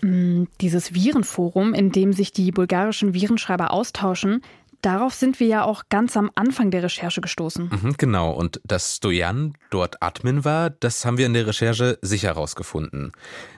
Mm, 0.00 0.44
dieses 0.62 0.94
Virenforum, 0.94 1.74
in 1.74 1.92
dem 1.92 2.14
sich 2.14 2.32
die 2.32 2.52
bulgarischen 2.52 3.12
Virenschreiber 3.12 3.70
austauschen, 3.70 4.40
Darauf 4.84 5.14
sind 5.14 5.40
wir 5.40 5.46
ja 5.46 5.64
auch 5.64 5.84
ganz 5.88 6.14
am 6.14 6.30
Anfang 6.34 6.70
der 6.70 6.82
Recherche 6.82 7.22
gestoßen. 7.22 7.70
Mhm, 7.70 7.94
genau, 7.96 8.32
und 8.32 8.60
dass 8.64 8.96
Stojan 8.96 9.54
dort 9.70 10.02
Admin 10.02 10.44
war, 10.44 10.68
das 10.68 11.06
haben 11.06 11.16
wir 11.16 11.24
in 11.24 11.32
der 11.32 11.46
Recherche 11.46 11.98
sicher 12.02 12.28
herausgefunden. 12.28 13.12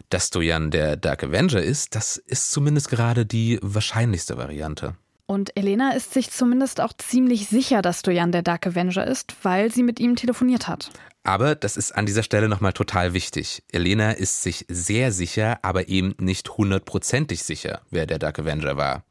Dass 0.09 0.29
Stojan 0.29 0.71
der 0.71 0.97
Dark 0.97 1.25
Avenger 1.25 1.61
ist, 1.61 1.97
das 1.97 2.17
ist 2.17 2.53
zumindest 2.53 2.91
gerade 2.91 3.27
die 3.27 3.59
wahrscheinlichste 3.61 4.39
Variante. 4.39 4.95
Und 5.27 5.57
Elena 5.57 5.95
ist 5.95 6.15
sich 6.15 6.31
zumindest 6.31 6.81
auch 6.81 6.93
ziemlich 6.93 7.49
sicher, 7.49 7.83
dass 7.83 7.99
Stojan 7.99 8.31
der 8.31 8.43
Dark 8.43 8.65
Avenger 8.65 9.05
ist, 9.05 9.35
weil 9.43 9.73
sie 9.73 9.83
mit 9.83 9.99
ihm 9.99 10.15
telefoniert 10.15 10.69
hat. 10.69 10.93
Aber 11.25 11.57
das 11.57 11.77
ist 11.77 11.91
an 11.91 12.07
dieser 12.07 12.23
Stelle 12.23 12.49
nochmal 12.49 12.73
total 12.73 13.15
wichtig. 13.15 13.65
Elena 13.73 14.12
ist 14.12 14.45
sich 14.45 14.65
sehr 14.69 15.11
sicher, 15.11 15.59
aber 15.62 15.89
eben 15.89 16.15
nicht 16.21 16.51
hundertprozentig 16.51 17.43
sicher, 17.43 17.81
wer 17.91 18.07
der 18.07 18.21
Dark 18.21 18.39
Avenger 18.39 18.77
war. 18.77 19.03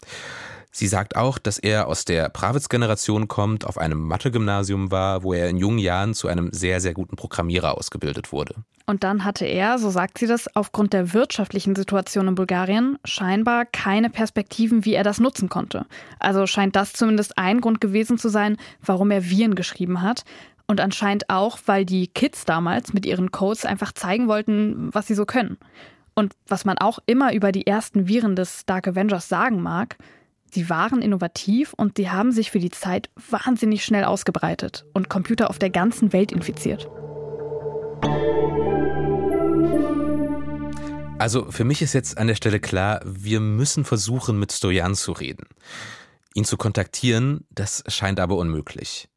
Sie 0.78 0.88
sagt 0.88 1.16
auch, 1.16 1.38
dass 1.38 1.58
er 1.58 1.88
aus 1.88 2.04
der 2.04 2.28
Pravitz-Generation 2.28 3.30
kommt, 3.30 3.66
auf 3.66 3.78
einem 3.78 4.02
Mathe-Gymnasium 4.10 4.92
war, 4.92 5.24
wo 5.24 5.32
er 5.32 5.48
in 5.48 5.56
jungen 5.56 5.80
Jahren 5.80 6.14
zu 6.14 6.28
einem 6.28 6.52
sehr, 6.52 6.82
sehr 6.82 6.94
guten 6.94 7.16
Programmierer 7.16 7.78
ausgebildet 7.78 8.34
wurde. 8.34 8.56
Und 8.86 9.06
dann 9.06 9.24
hatte 9.24 9.46
er, 9.46 9.80
so 9.80 9.90
sagt 9.90 10.18
sie 10.18 10.28
das, 10.28 10.54
aufgrund 10.54 10.92
der 10.92 11.14
wirtschaftlichen 11.14 11.78
Situation 11.78 12.28
in 12.28 12.36
Bulgarien 12.36 13.00
scheinbar 13.06 13.64
keine 13.64 14.10
Perspektiven, 14.10 14.84
wie 14.84 14.96
er 14.96 15.06
das 15.06 15.22
nutzen 15.22 15.48
konnte. 15.48 15.86
Also 16.20 16.46
scheint 16.46 16.76
das 16.76 16.92
zumindest 16.92 17.38
ein 17.38 17.62
Grund 17.62 17.80
gewesen 17.80 18.18
zu 18.18 18.28
sein, 18.28 18.58
warum 18.84 19.12
er 19.12 19.30
Viren 19.30 19.56
geschrieben 19.56 20.02
hat. 20.02 20.26
Und 20.68 20.82
anscheinend 20.82 21.30
auch, 21.30 21.58
weil 21.68 21.86
die 21.86 22.08
Kids 22.08 22.44
damals 22.44 22.92
mit 22.92 23.06
ihren 23.06 23.32
Codes 23.32 23.64
einfach 23.64 23.94
zeigen 23.94 24.28
wollten, 24.28 24.94
was 24.94 25.08
sie 25.08 25.16
so 25.16 25.26
können. 25.26 25.58
Und 26.16 26.34
was 26.50 26.66
man 26.66 26.78
auch 26.78 27.00
immer 27.06 27.34
über 27.34 27.54
die 27.54 27.66
ersten 27.66 28.10
Viren 28.10 28.36
des 28.36 28.66
Dark 28.66 28.90
Avengers 28.90 29.30
sagen 29.30 29.62
mag, 29.62 29.96
Sie 30.56 30.70
waren 30.70 31.02
innovativ 31.02 31.74
und 31.74 31.98
sie 31.98 32.10
haben 32.10 32.32
sich 32.32 32.50
für 32.50 32.60
die 32.60 32.70
Zeit 32.70 33.10
wahnsinnig 33.30 33.84
schnell 33.84 34.06
ausgebreitet 34.06 34.86
und 34.94 35.10
Computer 35.10 35.50
auf 35.50 35.60
der 35.60 35.70
ganzen 35.70 36.14
Welt 36.14 36.32
infiziert. 36.32 36.90
Also 41.20 41.52
für 41.52 41.66
mich 41.66 41.82
ist 41.82 41.92
jetzt 41.92 42.18
an 42.18 42.28
der 42.28 42.36
Stelle 42.36 42.62
klar, 42.62 43.02
wir 43.04 43.42
müssen 43.42 43.84
versuchen, 43.84 44.40
mit 44.40 44.54
Stojan 44.54 44.96
zu 44.96 45.12
reden. 45.12 45.46
Ihn 46.36 46.46
zu 46.46 46.56
kontaktieren, 46.56 47.46
das 47.50 47.84
scheint 47.90 48.22
aber 48.22 48.38
unmöglich. 48.38 49.10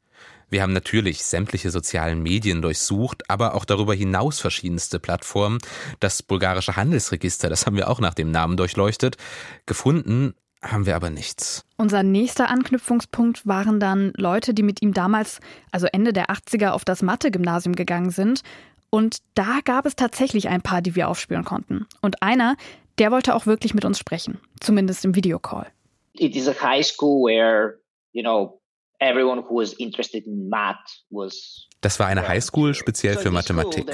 Wir 0.51 0.63
haben 0.63 0.73
natürlich 0.73 1.23
sämtliche 1.23 1.71
sozialen 1.71 2.21
Medien 2.21 2.63
durchsucht, 2.63 3.31
aber 3.31 3.55
auch 3.55 3.65
darüber 3.65 3.95
hinaus 3.95 4.41
verschiedenste 4.41 4.99
Plattformen. 4.99 5.59
Das 6.01 6.21
bulgarische 6.21 6.75
Handelsregister, 6.75 7.49
das 7.49 7.65
haben 7.65 7.77
wir 7.77 7.89
auch 7.89 8.01
nach 8.01 8.15
dem 8.15 8.33
Namen 8.33 8.57
durchleuchtet. 8.57 9.19
Gefunden 9.67 10.35
haben 10.63 10.87
wir 10.87 10.97
aber 10.97 11.11
nichts. 11.11 11.65
Unser 11.77 12.03
nächster 12.03 12.49
Anknüpfungspunkt 12.49 13.47
waren 13.47 13.81
dann 13.81 14.13
Leute, 14.17 14.55
die 14.55 14.63
mit 14.63 14.83
ihm 14.83 14.93
damals, 14.93 15.41
also 15.71 15.87
Ende 15.87 16.13
der 16.13 16.27
80er, 16.27 16.71
auf 16.71 16.85
das 16.85 17.03
Mathe-Gymnasium 17.03 17.75
gegangen 17.75 18.11
sind. 18.11 18.43
Und 18.91 19.19
da 19.35 19.61
gab 19.65 19.87
es 19.87 19.97
tatsächlich 19.97 20.49
ein 20.49 20.63
paar, 20.63 20.83
die 20.83 20.97
wir 20.97 21.09
aufspüren 21.09 21.45
konnten. 21.45 21.87
Und 22.01 22.23
einer, 22.23 22.57
der 22.99 23.11
wollte 23.11 23.35
auch 23.35 23.47
wirklich 23.47 23.75
mit 23.75 23.85
uns 23.85 23.99
sprechen, 23.99 24.41
zumindest 24.61 25.05
im 25.05 25.15
Videocall. 25.15 25.67
It 26.15 26.35
is 26.35 26.49
a 26.49 26.55
high 26.61 26.85
school 26.85 27.25
where, 27.25 27.79
you 28.13 28.23
know, 28.23 28.61
everyone 28.99 29.43
who 29.43 29.61
was 29.61 29.73
interested 29.75 30.27
in 30.27 30.49
math 30.49 31.05
was 31.11 31.69
das 31.81 32.01
war 32.01 32.09
eine 32.09 32.27
Highschool 32.27 32.75
speziell 32.75 33.17
für 33.17 33.31
Mathematik. 33.31 33.87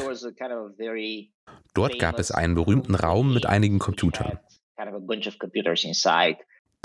Dort 1.74 1.98
gab 1.98 2.18
es 2.18 2.30
einen 2.30 2.54
berühmten 2.54 2.94
Raum 2.94 3.34
mit 3.34 3.44
einigen 3.44 3.78
Computern. 3.78 4.38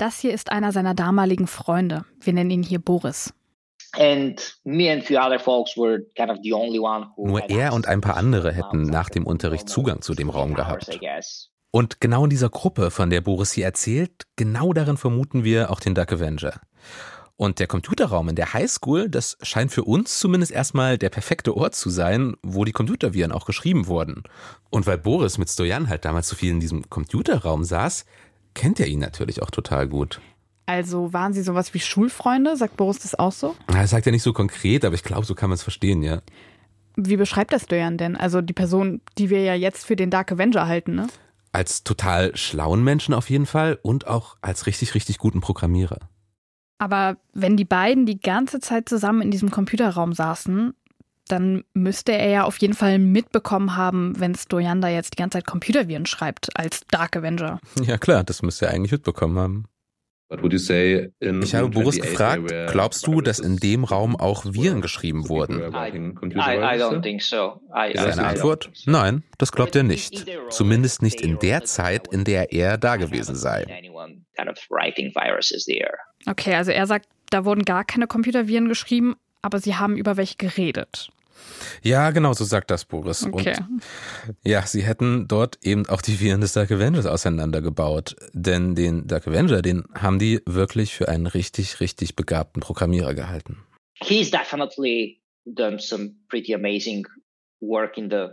Das 0.00 0.18
hier 0.18 0.32
ist 0.32 0.50
einer 0.50 0.72
seiner 0.72 0.94
damaligen 0.94 1.46
Freunde. 1.46 2.06
Wir 2.22 2.32
nennen 2.32 2.50
ihn 2.50 2.62
hier 2.62 2.78
Boris. 2.78 3.34
Nur 7.18 7.50
er 7.50 7.74
und 7.74 7.86
ein 7.86 8.00
paar 8.00 8.16
andere 8.16 8.50
hätten 8.50 8.84
nach 8.84 9.10
dem 9.10 9.26
Unterricht 9.26 9.68
Zugang 9.68 10.00
zu 10.00 10.14
dem 10.14 10.30
Raum 10.30 10.54
gehabt. 10.54 10.98
Und 11.70 12.00
genau 12.00 12.24
in 12.24 12.30
dieser 12.30 12.48
Gruppe, 12.48 12.90
von 12.90 13.10
der 13.10 13.20
Boris 13.20 13.52
hier 13.52 13.66
erzählt, 13.66 14.26
genau 14.36 14.72
darin 14.72 14.96
vermuten 14.96 15.44
wir 15.44 15.70
auch 15.70 15.80
den 15.80 15.94
Dark 15.94 16.14
Avenger. 16.14 16.62
Und 17.36 17.58
der 17.58 17.66
Computerraum 17.66 18.30
in 18.30 18.36
der 18.36 18.54
Highschool, 18.54 19.10
das 19.10 19.36
scheint 19.42 19.70
für 19.70 19.84
uns 19.84 20.18
zumindest 20.18 20.52
erstmal 20.52 20.96
der 20.96 21.10
perfekte 21.10 21.54
Ort 21.54 21.74
zu 21.74 21.90
sein, 21.90 22.36
wo 22.42 22.64
die 22.64 22.72
Computerviren 22.72 23.32
auch 23.32 23.44
geschrieben 23.44 23.86
wurden. 23.86 24.22
Und 24.70 24.86
weil 24.86 24.96
Boris 24.96 25.36
mit 25.36 25.50
Stojan 25.50 25.90
halt 25.90 26.06
damals 26.06 26.28
so 26.28 26.36
viel 26.36 26.52
in 26.52 26.60
diesem 26.60 26.88
Computerraum 26.88 27.64
saß, 27.64 28.06
kennt 28.54 28.80
er 28.80 28.86
ihn 28.86 29.00
natürlich 29.00 29.42
auch 29.42 29.50
total 29.50 29.88
gut. 29.88 30.20
Also 30.66 31.12
waren 31.12 31.32
sie 31.32 31.42
sowas 31.42 31.74
wie 31.74 31.80
Schulfreunde? 31.80 32.56
Sagt 32.56 32.76
Boris 32.76 33.00
das 33.00 33.18
auch 33.18 33.32
so? 33.32 33.56
Er 33.66 33.86
sagt 33.88 34.06
ja 34.06 34.12
nicht 34.12 34.22
so 34.22 34.32
konkret, 34.32 34.84
aber 34.84 34.94
ich 34.94 35.02
glaube, 35.02 35.26
so 35.26 35.34
kann 35.34 35.50
man 35.50 35.54
es 35.54 35.62
verstehen, 35.62 36.02
ja. 36.02 36.22
Wie 36.96 37.16
beschreibt 37.16 37.52
das 37.52 37.66
Dojan 37.66 37.98
denn? 37.98 38.16
Also 38.16 38.40
die 38.40 38.52
Person, 38.52 39.00
die 39.18 39.30
wir 39.30 39.42
ja 39.42 39.54
jetzt 39.54 39.84
für 39.86 39.96
den 39.96 40.10
Dark 40.10 40.30
Avenger 40.30 40.66
halten, 40.66 40.94
ne? 40.94 41.08
Als 41.52 41.82
total 41.82 42.36
schlauen 42.36 42.84
Menschen 42.84 43.14
auf 43.14 43.30
jeden 43.30 43.46
Fall 43.46 43.78
und 43.82 44.06
auch 44.06 44.36
als 44.40 44.66
richtig, 44.66 44.94
richtig 44.94 45.18
guten 45.18 45.40
Programmierer. 45.40 45.98
Aber 46.78 47.16
wenn 47.34 47.56
die 47.56 47.64
beiden 47.64 48.06
die 48.06 48.20
ganze 48.20 48.60
Zeit 48.60 48.88
zusammen 48.88 49.22
in 49.22 49.30
diesem 49.30 49.50
Computerraum 49.50 50.12
saßen, 50.12 50.72
dann 51.30 51.64
müsste 51.74 52.12
er 52.12 52.28
ja 52.28 52.44
auf 52.44 52.58
jeden 52.58 52.74
Fall 52.74 52.98
mitbekommen 52.98 53.76
haben, 53.76 54.18
wenn 54.18 54.34
Stojan 54.34 54.80
da 54.80 54.88
jetzt 54.88 55.14
die 55.14 55.18
ganze 55.18 55.38
Zeit 55.38 55.46
Computerviren 55.46 56.06
schreibt 56.06 56.56
als 56.56 56.86
Dark 56.90 57.16
Avenger. 57.16 57.60
Ja 57.82 57.98
klar, 57.98 58.24
das 58.24 58.42
müsste 58.42 58.66
er 58.66 58.72
eigentlich 58.72 58.92
mitbekommen 58.92 59.38
haben. 59.38 59.64
Ich 60.32 61.54
habe 61.56 61.68
Boris 61.70 62.00
gefragt, 62.00 62.52
glaubst 62.70 63.04
du, 63.04 63.20
dass 63.20 63.40
in 63.40 63.56
dem 63.56 63.82
Raum 63.82 64.14
auch 64.14 64.44
Viren 64.44 64.80
geschrieben 64.80 65.28
wurden? 65.28 65.58
Seine 67.94 68.26
Antwort, 68.26 68.70
nein, 68.86 69.24
das 69.38 69.50
glaubt 69.50 69.74
er 69.74 69.82
nicht. 69.82 70.26
Zumindest 70.50 71.02
nicht 71.02 71.20
in 71.20 71.40
der 71.40 71.64
Zeit, 71.64 72.06
in 72.12 72.22
der 72.22 72.52
er 72.52 72.78
da 72.78 72.94
gewesen 72.94 73.34
sei. 73.34 73.66
Okay, 76.26 76.54
also 76.54 76.70
er 76.70 76.86
sagt, 76.86 77.08
da 77.30 77.44
wurden 77.44 77.64
gar 77.64 77.84
keine 77.84 78.06
Computerviren 78.06 78.68
geschrieben, 78.68 79.16
aber 79.42 79.58
sie 79.58 79.74
haben 79.74 79.96
über 79.96 80.16
welche 80.16 80.36
geredet. 80.36 81.10
Ja, 81.82 82.10
genau, 82.10 82.32
so 82.32 82.44
sagt 82.44 82.70
das 82.70 82.84
Boris. 82.84 83.24
Okay. 83.24 83.56
Und 83.58 83.82
ja, 84.44 84.62
sie 84.66 84.82
hätten 84.82 85.28
dort 85.28 85.58
eben 85.62 85.88
auch 85.88 86.02
die 86.02 86.20
Viren 86.20 86.40
des 86.40 86.52
Dark 86.52 86.70
Avengers 86.70 87.06
auseinandergebaut. 87.06 88.16
Denn 88.32 88.74
den 88.74 89.06
Dark 89.06 89.26
Avenger, 89.26 89.62
den 89.62 89.84
haben 89.94 90.18
die 90.18 90.40
wirklich 90.46 90.94
für 90.94 91.08
einen 91.08 91.26
richtig, 91.26 91.80
richtig 91.80 92.16
begabten 92.16 92.60
Programmierer 92.60 93.14
gehalten. 93.14 93.58
He's 94.02 94.30
definitely 94.30 95.20
done 95.44 95.78
some 95.78 96.14
pretty 96.28 96.54
amazing 96.54 97.06
work 97.60 97.96
in 97.96 98.10
the 98.10 98.28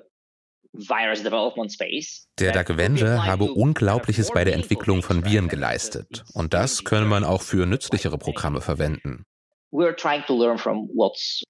virus 0.73 1.23
development 1.23 1.71
space. 1.71 2.27
Der 2.39 2.51
Dark 2.51 2.69
Avenger 2.69 3.25
habe 3.25 3.45
Unglaubliches 3.45 4.31
bei 4.31 4.43
der 4.43 4.53
Entwicklung 4.53 5.01
von 5.01 5.25
Viren 5.25 5.47
geleistet. 5.47 6.23
Und 6.33 6.53
das 6.53 6.83
könne 6.83 7.05
man 7.05 7.23
auch 7.23 7.41
für 7.41 7.65
nützlichere 7.65 8.17
Programme 8.17 8.61
verwenden. 8.61 9.23
We're 9.71 9.95
trying 9.95 10.23
to 10.27 10.37
learn 10.37 10.57
from 10.57 10.89
what's 10.93 11.43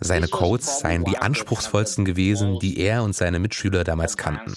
seine 0.00 0.28
Codes 0.28 0.80
seien 0.80 1.04
die 1.04 1.18
anspruchsvollsten 1.18 2.04
gewesen, 2.04 2.58
die 2.58 2.78
er 2.78 3.02
und 3.02 3.14
seine 3.14 3.38
Mitschüler 3.38 3.84
damals 3.84 4.16
kannten. 4.16 4.54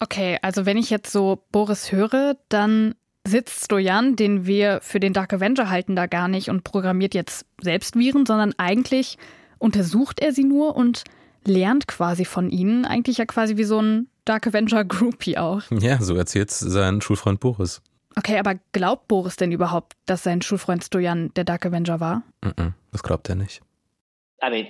Okay, 0.00 0.38
also 0.42 0.66
wenn 0.66 0.76
ich 0.76 0.90
jetzt 0.90 1.12
so 1.12 1.44
Boris 1.52 1.92
höre, 1.92 2.36
dann 2.48 2.94
sitzt 3.26 3.66
Stojan, 3.66 4.16
den 4.16 4.46
wir 4.46 4.80
für 4.82 4.98
den 4.98 5.12
Dark 5.12 5.32
Avenger 5.32 5.68
halten, 5.68 5.94
da 5.94 6.06
gar 6.06 6.28
nicht 6.28 6.48
und 6.48 6.64
programmiert 6.64 7.14
jetzt 7.14 7.44
selbst 7.60 7.96
Viren, 7.96 8.24
sondern 8.26 8.54
eigentlich 8.56 9.18
untersucht 9.58 10.20
er 10.20 10.32
sie 10.32 10.44
nur 10.44 10.74
und 10.74 11.04
lernt 11.44 11.86
quasi 11.86 12.24
von 12.24 12.50
ihnen. 12.50 12.84
Eigentlich 12.84 13.18
ja 13.18 13.26
quasi 13.26 13.56
wie 13.56 13.64
so 13.64 13.80
ein 13.80 14.08
Dark 14.24 14.46
Avenger 14.46 14.84
Groupie 14.84 15.38
auch. 15.38 15.62
Ja, 15.70 16.00
so 16.00 16.14
erzählt 16.14 16.50
sein 16.50 17.00
Schulfreund 17.00 17.40
Boris. 17.40 17.82
Okay, 18.16 18.38
aber 18.38 18.56
glaubt 18.72 19.08
Boris 19.08 19.36
denn 19.36 19.52
überhaupt, 19.52 19.94
dass 20.06 20.24
sein 20.24 20.42
Schulfreund 20.42 20.84
Stojan 20.84 21.32
der 21.34 21.44
Dark 21.44 21.64
Avenger 21.64 22.00
war? 22.00 22.22
Das 22.92 23.02
glaubt 23.02 23.28
er 23.28 23.36
nicht. 23.36 23.62
I 24.42 24.50
mean, 24.50 24.66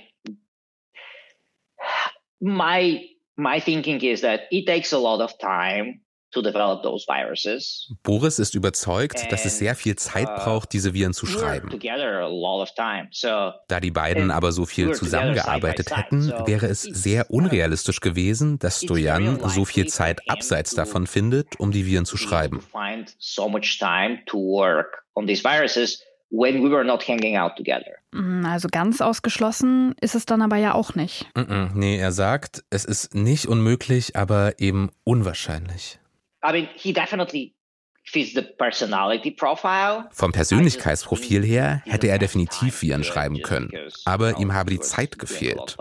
my 2.39 3.17
my 3.37 3.59
thinking 3.59 3.99
is 4.01 4.21
that 4.21 4.41
it 4.51 4.67
takes 4.67 4.93
a 4.93 4.97
lot 4.97 5.21
of 5.21 5.37
time 5.37 6.00
to 6.31 6.41
develop 6.41 6.83
those 6.83 7.05
viruses. 7.07 7.91
Boris 8.03 8.39
ist 8.39 8.55
überzeugt, 8.55 9.31
dass 9.31 9.45
es 9.45 9.57
sehr 9.57 9.75
viel 9.75 9.95
Zeit 9.95 10.27
uh, 10.29 10.35
braucht, 10.43 10.73
diese 10.73 10.93
Viren 10.93 11.13
zu 11.13 11.25
schreiben. 11.25 11.69
Together 11.69 12.19
a 12.23 12.27
lot 12.27 12.61
of 12.63 12.73
time. 12.75 13.07
So 13.11 13.51
Da 13.67 13.79
die 13.79 13.91
beiden 13.91 14.31
aber 14.31 14.51
so 14.51 14.65
viel 14.65 14.93
zusammengearbeitet 14.93 15.95
hätten, 15.95 16.31
wäre 16.45 16.67
es 16.67 16.81
sehr 16.81 17.29
unrealistisch 17.31 17.99
gewesen, 17.99 18.59
dass 18.59 18.81
Stojan 18.81 19.39
so 19.49 19.65
viel 19.65 19.87
Zeit 19.87 20.21
abseits 20.29 20.71
davon 20.75 21.07
findet, 21.07 21.59
um 21.59 21.71
die 21.71 21.85
Viren 21.85 22.05
zu 22.05 22.17
schreiben. 22.17 22.61
find 22.71 23.13
so 23.19 23.47
much 23.49 23.77
time 23.79 24.19
to 24.25 24.37
work 24.37 25.03
on 25.15 25.27
these 25.27 25.43
viruses 25.43 26.01
when 26.29 26.63
we 26.63 26.69
were 26.71 26.85
not 26.85 27.05
hanging 27.07 27.35
out 27.37 27.55
together. 27.57 27.91
Mm, 28.11 28.45
Also 28.45 28.69
ganz 28.71 29.01
ausgeschlossen 29.01 29.93
ist 29.99 30.15
es 30.15 30.25
dann 30.25 30.41
aber 30.41 30.55
ja 30.55 30.73
auch 30.73 30.95
nicht. 30.95 31.25
Nee, 31.73 31.97
er 31.97 32.11
sagt, 32.13 32.63
es 32.69 32.85
ist 32.85 33.13
nicht 33.13 33.47
unmöglich, 33.47 34.15
aber 34.15 34.59
eben 34.59 34.91
unwahrscheinlich. 35.03 35.99
I 36.43 36.51
mean, 36.51 36.69
he 36.75 36.93
definitely 36.93 37.55
fits 38.03 38.33
the 38.33 38.41
personality 38.41 39.31
profile. 39.31 40.05
Vom 40.11 40.31
Persönlichkeitsprofil 40.31 41.43
her 41.43 41.81
hätte 41.85 42.07
er 42.07 42.19
definitiv 42.19 42.81
Viren 42.81 43.03
schreiben 43.03 43.41
können, 43.41 43.71
aber 44.05 44.39
ihm 44.39 44.53
habe 44.53 44.71
die 44.71 44.79
Zeit 44.79 45.19
gefehlt. 45.19 45.77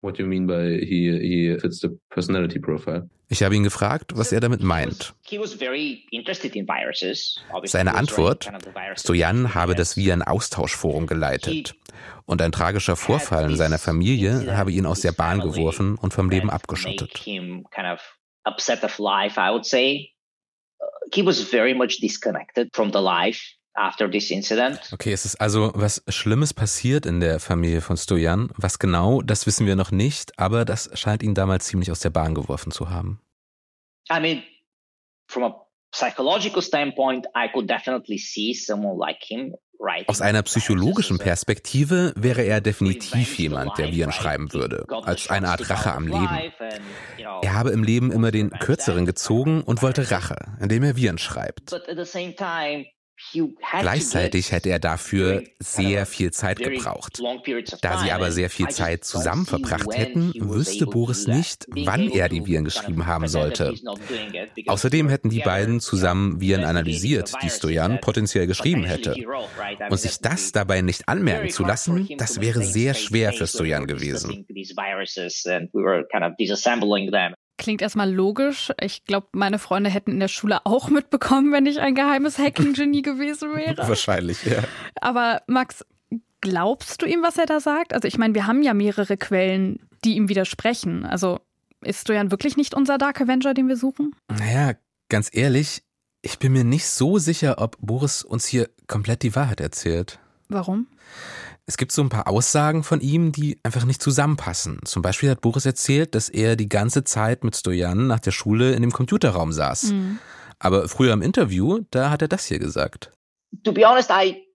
What 0.00 0.16
do 0.16 0.22
you 0.22 0.28
mean 0.28 0.46
by 0.46 0.78
he 0.78 1.10
he 1.20 1.58
fits 1.58 1.80
the 1.80 1.88
personality 2.08 2.60
profile? 2.60 3.10
Ich 3.28 3.42
habe 3.42 3.54
ihn 3.56 3.64
gefragt, 3.64 4.12
was 4.16 4.32
er 4.32 4.40
damit 4.40 4.62
meint. 4.62 5.14
Seine 7.64 7.94
Antwort, 7.94 8.50
Stojan 8.94 9.54
habe 9.54 9.74
das 9.74 9.96
Viren-Austauschforum 9.96 11.06
geleitet. 11.06 11.74
Und 12.24 12.40
ein 12.40 12.52
tragischer 12.52 12.96
Vorfall 12.96 13.50
in 13.50 13.56
seiner 13.56 13.78
Familie 13.78 14.56
habe 14.56 14.72
ihn 14.72 14.86
aus 14.86 15.00
der 15.00 15.12
Bahn 15.12 15.40
geworfen 15.40 15.96
und 15.96 16.14
vom 16.14 16.30
Leben 16.30 16.48
abgeschottet. 16.48 17.22
Upset 18.48 18.82
of 18.82 18.98
life, 18.98 19.38
I 19.38 19.50
would 19.50 19.64
say. 19.66 20.12
Uh, 20.80 20.86
He 21.14 21.22
was 21.22 21.40
very 21.42 21.74
much 21.74 21.98
disconnected 22.00 22.68
from 22.74 22.92
the 22.92 23.00
life 23.00 23.40
after 23.78 24.10
this 24.10 24.30
incident. 24.30 24.80
Okay, 24.92 25.12
es 25.12 25.24
ist 25.24 25.40
also 25.40 25.72
was 25.74 26.02
Schlimmes 26.08 26.52
passiert 26.52 27.06
in 27.06 27.20
der 27.20 27.38
Familie 27.40 27.80
von 27.80 27.96
Stojan. 27.96 28.50
Was 28.56 28.78
genau, 28.78 29.22
das 29.22 29.46
wissen 29.46 29.66
wir 29.66 29.76
noch 29.76 29.90
nicht, 29.90 30.38
aber 30.38 30.64
das 30.64 30.90
scheint 30.94 31.22
ihn 31.22 31.34
damals 31.34 31.66
ziemlich 31.66 31.90
aus 31.90 32.00
der 32.00 32.10
Bahn 32.10 32.34
geworfen 32.34 32.72
zu 32.72 32.90
haben. 32.90 33.20
I 34.10 34.20
mean, 34.20 34.42
from 35.28 35.44
a 35.44 35.54
psychological 35.92 36.62
standpoint, 36.62 37.26
I 37.36 37.48
could 37.52 37.68
definitely 37.68 38.18
see 38.18 38.54
someone 38.54 38.98
like 38.98 39.22
him. 39.22 39.54
Aus 40.06 40.20
einer 40.20 40.42
psychologischen 40.42 41.18
Perspektive 41.18 42.12
wäre 42.16 42.42
er 42.42 42.60
definitiv 42.60 43.38
jemand, 43.38 43.78
der 43.78 43.92
Viren 43.92 44.12
schreiben 44.12 44.52
würde, 44.52 44.84
als 45.04 45.30
eine 45.30 45.48
Art 45.48 45.70
Rache 45.70 45.92
am 45.92 46.06
Leben. 46.06 46.52
Er 47.42 47.54
habe 47.54 47.70
im 47.70 47.82
Leben 47.82 48.10
immer 48.10 48.30
den 48.30 48.50
Kürzeren 48.50 49.06
gezogen 49.06 49.62
und 49.62 49.82
wollte 49.82 50.10
Rache, 50.10 50.36
indem 50.60 50.82
er 50.82 50.96
Viren 50.96 51.18
schreibt. 51.18 51.72
Gleichzeitig 53.80 54.52
hätte 54.52 54.70
er 54.70 54.78
dafür 54.78 55.42
sehr 55.58 56.06
viel 56.06 56.30
Zeit 56.30 56.58
gebraucht. 56.58 57.20
Da 57.82 57.98
sie 57.98 58.12
aber 58.12 58.30
sehr 58.30 58.50
viel 58.50 58.68
Zeit 58.68 59.04
zusammen 59.04 59.46
verbracht 59.46 59.96
hätten, 59.96 60.32
wüsste 60.36 60.86
Boris 60.86 61.26
nicht, 61.26 61.66
wann 61.68 62.10
er 62.10 62.28
die 62.28 62.46
Viren 62.46 62.64
geschrieben 62.64 63.06
haben 63.06 63.28
sollte. 63.28 63.74
Außerdem 64.66 65.08
hätten 65.08 65.30
die 65.30 65.40
beiden 65.40 65.80
zusammen 65.80 66.40
Viren 66.40 66.64
analysiert, 66.64 67.32
die 67.42 67.50
Stojan 67.50 68.00
potenziell 68.00 68.46
geschrieben 68.46 68.84
hätte. 68.84 69.14
Und 69.90 69.98
sich 69.98 70.18
das 70.20 70.52
dabei 70.52 70.80
nicht 70.80 71.08
anmerken 71.08 71.50
zu 71.50 71.64
lassen, 71.64 72.08
das 72.18 72.40
wäre 72.40 72.62
sehr 72.62 72.94
schwer 72.94 73.32
für 73.32 73.46
Stojan 73.46 73.86
gewesen. 73.86 74.46
Klingt 77.58 77.82
erstmal 77.82 78.12
logisch. 78.12 78.72
Ich 78.80 79.04
glaube, 79.04 79.26
meine 79.32 79.58
Freunde 79.58 79.90
hätten 79.90 80.12
in 80.12 80.20
der 80.20 80.28
Schule 80.28 80.64
auch 80.64 80.88
mitbekommen, 80.90 81.52
wenn 81.52 81.66
ich 81.66 81.80
ein 81.80 81.94
geheimes 81.94 82.38
Hacking-Genie 82.38 83.02
gewesen 83.02 83.54
wäre. 83.54 83.86
Wahrscheinlich, 83.86 84.44
ja. 84.44 84.62
Aber 85.00 85.42
Max, 85.46 85.84
glaubst 86.40 87.02
du 87.02 87.06
ihm, 87.06 87.22
was 87.22 87.36
er 87.36 87.46
da 87.46 87.60
sagt? 87.60 87.92
Also 87.92 88.08
ich 88.08 88.16
meine, 88.16 88.34
wir 88.34 88.46
haben 88.46 88.62
ja 88.62 88.74
mehrere 88.74 89.16
Quellen, 89.16 89.80
die 90.04 90.16
ihm 90.16 90.28
widersprechen. 90.28 91.04
Also 91.04 91.40
ist 91.82 92.02
Stojan 92.02 92.30
wirklich 92.30 92.56
nicht 92.56 92.74
unser 92.74 92.98
Dark 92.98 93.20
Avenger, 93.20 93.54
den 93.54 93.68
wir 93.68 93.76
suchen? 93.76 94.14
Naja, 94.28 94.74
ganz 95.08 95.28
ehrlich, 95.32 95.82
ich 96.22 96.38
bin 96.38 96.52
mir 96.52 96.64
nicht 96.64 96.86
so 96.86 97.18
sicher, 97.18 97.56
ob 97.58 97.76
Boris 97.80 98.22
uns 98.22 98.46
hier 98.46 98.68
komplett 98.86 99.22
die 99.22 99.34
Wahrheit 99.34 99.60
erzählt. 99.60 100.18
Warum? 100.48 100.88
Es 101.68 101.76
gibt 101.76 101.92
so 101.92 102.00
ein 102.00 102.08
paar 102.08 102.28
Aussagen 102.28 102.82
von 102.82 103.02
ihm, 103.02 103.30
die 103.30 103.60
einfach 103.62 103.84
nicht 103.84 104.02
zusammenpassen. 104.02 104.80
Zum 104.86 105.02
Beispiel 105.02 105.28
hat 105.28 105.42
Boris 105.42 105.66
erzählt, 105.66 106.14
dass 106.14 106.30
er 106.30 106.56
die 106.56 106.70
ganze 106.70 107.04
Zeit 107.04 107.44
mit 107.44 107.54
Stojan 107.54 108.06
nach 108.06 108.20
der 108.20 108.30
Schule 108.30 108.72
in 108.72 108.80
dem 108.80 108.90
Computerraum 108.90 109.52
saß. 109.52 109.92
Mhm. 109.92 110.18
Aber 110.58 110.88
früher 110.88 111.12
im 111.12 111.20
Interview, 111.20 111.80
da 111.90 112.08
hat 112.08 112.22
er 112.22 112.28
das 112.28 112.46
hier 112.46 112.58
gesagt. 112.58 113.12
To 113.64 113.72
be 113.72 113.86
honest, 113.86 114.10
I 114.10 114.46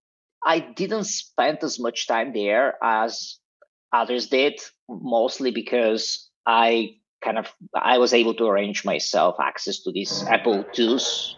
I 0.44 0.60
didn't 0.76 1.06
spend 1.06 1.64
as 1.64 1.78
much 1.78 2.08
time 2.08 2.34
there 2.34 2.74
as 2.82 3.40
others 3.92 4.28
did, 4.28 4.60
mostly 4.88 5.52
because 5.52 6.32
I 6.48 7.00
kind 7.24 7.38
of 7.38 7.54
I 7.76 8.00
was 8.00 8.14
able 8.14 8.36
to 8.38 8.48
arrange 8.48 8.86
myself 8.86 9.36
access 9.40 9.84
to 9.84 9.92
these 9.92 10.26
Apple 10.28 10.66
IIs. 10.76 11.38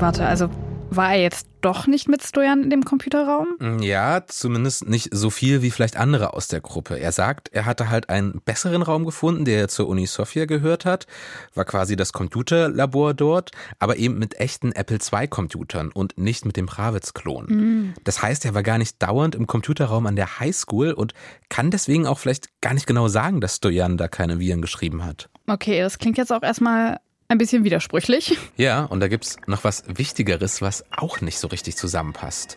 Warte, 0.00 0.26
also 0.26 0.48
war 0.88 1.12
er 1.12 1.20
jetzt 1.20 1.46
doch 1.60 1.86
nicht 1.86 2.08
mit 2.08 2.22
Stojan 2.22 2.64
in 2.64 2.70
dem 2.70 2.84
Computerraum? 2.86 3.80
Ja, 3.82 4.24
zumindest 4.26 4.88
nicht 4.88 5.10
so 5.12 5.28
viel 5.28 5.60
wie 5.60 5.70
vielleicht 5.70 5.98
andere 5.98 6.32
aus 6.32 6.48
der 6.48 6.62
Gruppe. 6.62 6.98
Er 6.98 7.12
sagt, 7.12 7.50
er 7.52 7.66
hatte 7.66 7.90
halt 7.90 8.08
einen 8.08 8.40
besseren 8.46 8.80
Raum 8.80 9.04
gefunden, 9.04 9.44
der 9.44 9.68
zur 9.68 9.88
Uni 9.88 10.06
Sofia 10.06 10.46
gehört 10.46 10.86
hat, 10.86 11.06
war 11.54 11.66
quasi 11.66 11.96
das 11.96 12.14
Computerlabor 12.14 13.12
dort, 13.12 13.50
aber 13.78 13.98
eben 13.98 14.18
mit 14.18 14.40
echten 14.40 14.72
Apple 14.72 14.98
II-Computern 15.12 15.92
und 15.92 16.16
nicht 16.16 16.46
mit 16.46 16.56
dem 16.56 16.64
Pravitz-Klon. 16.64 17.46
Mhm. 17.48 17.94
Das 18.02 18.22
heißt, 18.22 18.46
er 18.46 18.54
war 18.54 18.62
gar 18.62 18.78
nicht 18.78 19.02
dauernd 19.02 19.34
im 19.34 19.46
Computerraum 19.46 20.06
an 20.06 20.16
der 20.16 20.40
Highschool 20.40 20.92
und 20.92 21.12
kann 21.50 21.70
deswegen 21.70 22.06
auch 22.06 22.18
vielleicht 22.18 22.48
gar 22.62 22.72
nicht 22.72 22.86
genau 22.86 23.08
sagen, 23.08 23.42
dass 23.42 23.56
Stojan 23.56 23.98
da 23.98 24.08
keine 24.08 24.38
Viren 24.40 24.62
geschrieben 24.62 25.04
hat. 25.04 25.28
Okay, 25.46 25.80
das 25.80 25.98
klingt 25.98 26.16
jetzt 26.16 26.32
auch 26.32 26.42
erstmal 26.42 27.00
ein 27.30 27.38
bisschen 27.38 27.64
widersprüchlich. 27.64 28.36
Ja, 28.56 28.84
und 28.84 29.00
da 29.00 29.08
gibt's 29.08 29.36
noch 29.46 29.62
was 29.62 29.84
Wichtigeres, 29.86 30.60
was 30.60 30.84
auch 30.90 31.20
nicht 31.20 31.38
so 31.38 31.46
richtig 31.48 31.76
zusammenpasst. 31.76 32.56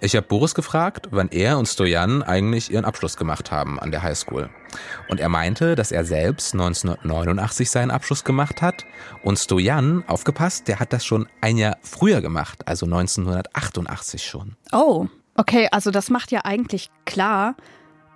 Ich 0.00 0.14
habe 0.14 0.26
Boris 0.26 0.54
gefragt, 0.54 1.08
wann 1.10 1.28
er 1.28 1.58
und 1.58 1.66
Stojan 1.66 2.22
eigentlich 2.22 2.70
ihren 2.70 2.84
Abschluss 2.84 3.16
gemacht 3.16 3.50
haben 3.50 3.80
an 3.80 3.90
der 3.90 4.02
Highschool. 4.02 4.50
Und 5.08 5.18
er 5.18 5.28
meinte, 5.28 5.74
dass 5.74 5.92
er 5.92 6.04
selbst 6.04 6.52
1989 6.52 7.70
seinen 7.70 7.90
Abschluss 7.90 8.24
gemacht 8.24 8.60
hat 8.60 8.84
und 9.22 9.38
Stojan, 9.38 10.04
aufgepasst, 10.06 10.68
der 10.68 10.78
hat 10.80 10.92
das 10.92 11.04
schon 11.04 11.28
ein 11.40 11.56
Jahr 11.56 11.78
früher 11.82 12.20
gemacht, 12.20 12.66
also 12.66 12.86
1988 12.86 14.24
schon. 14.24 14.56
Oh, 14.72 15.06
okay, 15.36 15.68
also 15.72 15.90
das 15.90 16.10
macht 16.10 16.32
ja 16.32 16.40
eigentlich 16.44 16.90
klar, 17.06 17.56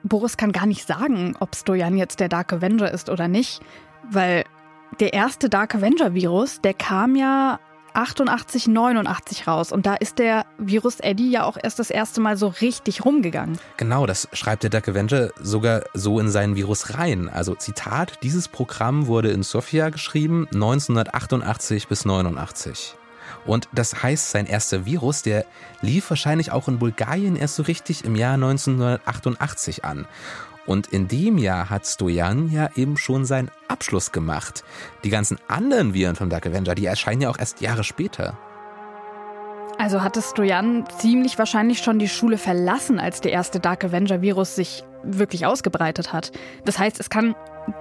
Boris 0.03 0.37
kann 0.37 0.53
gar 0.53 0.67
nicht 0.67 0.87
sagen, 0.87 1.37
ob 1.38 1.55
Stojan 1.55 1.97
jetzt 1.97 2.19
der 2.19 2.29
Dark 2.29 2.53
Avenger 2.53 2.91
ist 2.91 3.09
oder 3.09 3.29
nicht, 3.29 3.61
weil 4.11 4.45
der 5.00 5.12
erste 5.12 5.48
Dark 5.48 5.74
Avenger 5.74 6.14
Virus, 6.14 6.61
der 6.61 6.74
kam 6.74 7.16
ja 7.16 7.59
88, 7.94 8.68
89 8.68 9.46
raus. 9.46 9.72
Und 9.72 9.87
da 9.87 9.94
ist 9.94 10.18
der 10.18 10.46
Virus 10.59 11.00
Eddie 11.00 11.31
ja 11.31 11.44
auch 11.44 11.57
erst 11.62 11.78
das 11.78 11.90
erste 11.90 12.20
Mal 12.20 12.37
so 12.37 12.48
richtig 12.48 13.05
rumgegangen. 13.05 13.59
Genau, 13.76 14.07
das 14.07 14.28
schreibt 14.33 14.62
der 14.62 14.70
Dark 14.70 14.88
Avenger 14.88 15.31
sogar 15.40 15.83
so 15.94 16.18
in 16.18 16.31
seinen 16.31 16.57
Virus 16.57 16.98
rein. 16.98 17.28
Also 17.28 17.55
Zitat, 17.55 18.18
dieses 18.22 18.48
Programm 18.48 19.07
wurde 19.07 19.31
in 19.31 19.42
Sofia 19.42 19.90
geschrieben 19.90 20.46
1988 20.52 21.88
bis 21.88 22.05
89. 22.05 22.96
Und 23.44 23.68
das 23.72 24.02
heißt, 24.02 24.31
sein 24.31 24.46
erster 24.46 24.85
Virus, 24.87 25.22
der 25.22 25.44
lief 25.81 26.09
wahrscheinlich 26.11 26.52
auch 26.52 26.68
in 26.68 26.78
Bulgarien 26.78 27.37
erst 27.37 27.57
so 27.57 27.64
richtig 27.64 28.05
im 28.05 28.14
Jahr 28.14 28.35
1988 28.35 29.85
an. 29.85 30.07
Und 30.66 30.88
in 30.88 31.09
dem 31.09 31.38
Jahr 31.38 31.70
hat 31.70 31.87
Stojan 31.87 32.51
ja 32.51 32.70
eben 32.77 32.96
schon 32.96 33.25
seinen 33.25 33.51
Abschluss 33.68 34.12
gemacht. 34.12 34.64
Die 35.05 35.11
ganzen 35.11 35.38
anderen 35.48 35.94
Viren 35.94 36.16
vom 36.16 36.29
Dark 36.29 36.46
Avenger, 36.46 36.75
die 36.75 36.87
erscheinen 36.87 37.22
ja 37.22 37.31
auch 37.31 37.38
erst 37.38 37.61
Jahre 37.61 37.85
später. 37.85 38.38
Also 39.79 40.03
hatte 40.03 40.22
Stojan 40.22 40.85
ziemlich 40.98 41.38
wahrscheinlich 41.38 41.79
schon 41.79 41.98
die 41.98 42.09
Schule 42.09 42.38
verlassen, 42.38 43.01
als 43.01 43.20
der 43.20 43.33
erste 43.33 43.59
Dark 43.59 43.85
Avenger-Virus 43.85 44.55
sich 44.55 44.85
wirklich 45.03 45.46
ausgebreitet 45.46 46.12
hat. 46.12 46.31
Das 46.64 46.79
heißt, 46.79 47.01
es 47.01 47.11
kann 47.11 47.35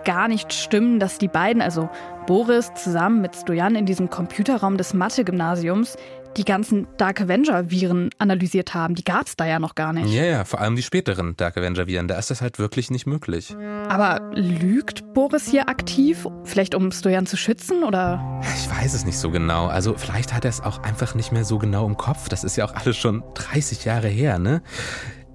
gar 0.03 0.27
nicht 0.27 0.53
stimmen, 0.53 0.99
dass 0.99 1.17
die 1.17 1.27
beiden, 1.27 1.61
also 1.61 1.89
Boris 2.25 2.73
zusammen 2.73 3.21
mit 3.21 3.35
Stojan 3.35 3.75
in 3.75 3.85
diesem 3.85 4.09
Computerraum 4.09 4.77
des 4.77 4.93
Mathe-Gymnasiums, 4.93 5.97
die 6.37 6.45
ganzen 6.45 6.87
Dark 6.97 7.21
Avenger-Viren 7.21 8.09
analysiert 8.17 8.73
haben. 8.73 8.95
Die 8.95 9.03
gab 9.03 9.27
es 9.27 9.35
da 9.35 9.45
ja 9.45 9.59
noch 9.59 9.75
gar 9.75 9.93
nicht. 9.93 10.13
Ja, 10.13 10.23
ja, 10.23 10.45
vor 10.45 10.61
allem 10.61 10.75
die 10.75 10.83
späteren 10.83 11.35
Dark 11.37 11.57
Avenger-Viren. 11.57 12.07
Da 12.07 12.17
ist 12.17 12.31
das 12.31 12.41
halt 12.41 12.59
wirklich 12.59 12.91
nicht 12.91 13.05
möglich. 13.05 13.55
Aber 13.89 14.31
lügt 14.33 15.13
Boris 15.13 15.47
hier 15.47 15.67
aktiv? 15.69 16.27
Vielleicht 16.43 16.75
um 16.75 16.91
Stojan 16.91 17.25
zu 17.25 17.37
schützen 17.37 17.83
oder? 17.83 18.41
Ich 18.55 18.69
weiß 18.69 18.93
es 18.93 19.05
nicht 19.05 19.17
so 19.17 19.31
genau. 19.31 19.67
Also 19.67 19.95
vielleicht 19.97 20.33
hat 20.33 20.45
er 20.45 20.49
es 20.49 20.61
auch 20.61 20.83
einfach 20.83 21.15
nicht 21.15 21.31
mehr 21.31 21.45
so 21.45 21.57
genau 21.57 21.85
im 21.85 21.97
Kopf. 21.97 22.29
Das 22.29 22.43
ist 22.43 22.55
ja 22.55 22.65
auch 22.65 22.73
alles 22.73 22.97
schon 22.97 23.23
30 23.33 23.85
Jahre 23.85 24.07
her, 24.07 24.39
ne? 24.39 24.61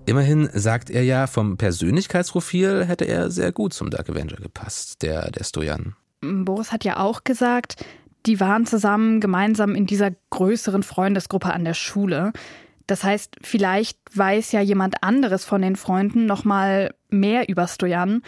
Immerhin 0.06 0.48
sagt 0.52 0.88
er 0.88 1.02
ja, 1.02 1.26
vom 1.26 1.56
Persönlichkeitsprofil 1.56 2.84
hätte 2.86 3.06
er 3.06 3.30
sehr 3.30 3.50
gut 3.50 3.74
zum 3.74 3.90
Dark 3.90 4.08
Avenger 4.08 4.36
gepasst, 4.36 5.02
der, 5.02 5.32
der 5.32 5.42
Stojan. 5.42 5.96
Boris 6.20 6.70
hat 6.70 6.84
ja 6.84 6.98
auch 6.98 7.24
gesagt, 7.24 7.84
die 8.26 8.40
waren 8.40 8.66
zusammen 8.66 9.20
gemeinsam 9.20 9.74
in 9.74 9.86
dieser 9.86 10.10
größeren 10.30 10.82
Freundesgruppe 10.82 11.52
an 11.52 11.64
der 11.64 11.74
Schule. 11.74 12.32
Das 12.86 13.02
heißt, 13.02 13.36
vielleicht 13.42 13.98
weiß 14.14 14.52
ja 14.52 14.60
jemand 14.60 15.02
anderes 15.02 15.44
von 15.44 15.62
den 15.62 15.76
Freunden 15.76 16.26
noch 16.26 16.44
mal 16.44 16.94
mehr 17.08 17.48
über 17.48 17.66
Stojan, 17.66 18.22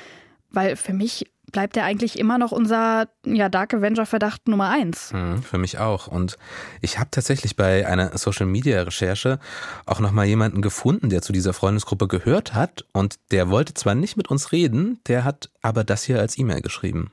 weil 0.50 0.76
für 0.76 0.92
mich 0.92 1.26
bleibt 1.52 1.76
er 1.76 1.84
eigentlich 1.84 2.18
immer 2.18 2.38
noch 2.38 2.52
unser 2.52 3.08
ja, 3.24 3.48
Dark 3.48 3.72
Avenger 3.72 4.06
Verdacht 4.06 4.48
Nummer 4.48 4.68
eins. 4.68 5.12
Mhm, 5.12 5.42
für 5.42 5.58
mich 5.58 5.78
auch. 5.78 6.06
Und 6.06 6.36
ich 6.80 6.98
habe 6.98 7.10
tatsächlich 7.10 7.56
bei 7.56 7.86
einer 7.86 8.16
Social 8.18 8.46
Media 8.46 8.82
Recherche 8.82 9.38
auch 9.86 10.00
noch 10.00 10.12
mal 10.12 10.26
jemanden 10.26 10.60
gefunden, 10.60 11.08
der 11.08 11.22
zu 11.22 11.32
dieser 11.32 11.52
Freundesgruppe 11.52 12.06
gehört 12.06 12.54
hat 12.54 12.84
und 12.92 13.16
der 13.30 13.48
wollte 13.48 13.74
zwar 13.74 13.94
nicht 13.94 14.16
mit 14.16 14.28
uns 14.28 14.52
reden, 14.52 15.00
der 15.06 15.24
hat 15.24 15.50
aber 15.62 15.84
das 15.84 16.02
hier 16.02 16.20
als 16.20 16.38
E-Mail 16.38 16.60
geschrieben. 16.60 17.10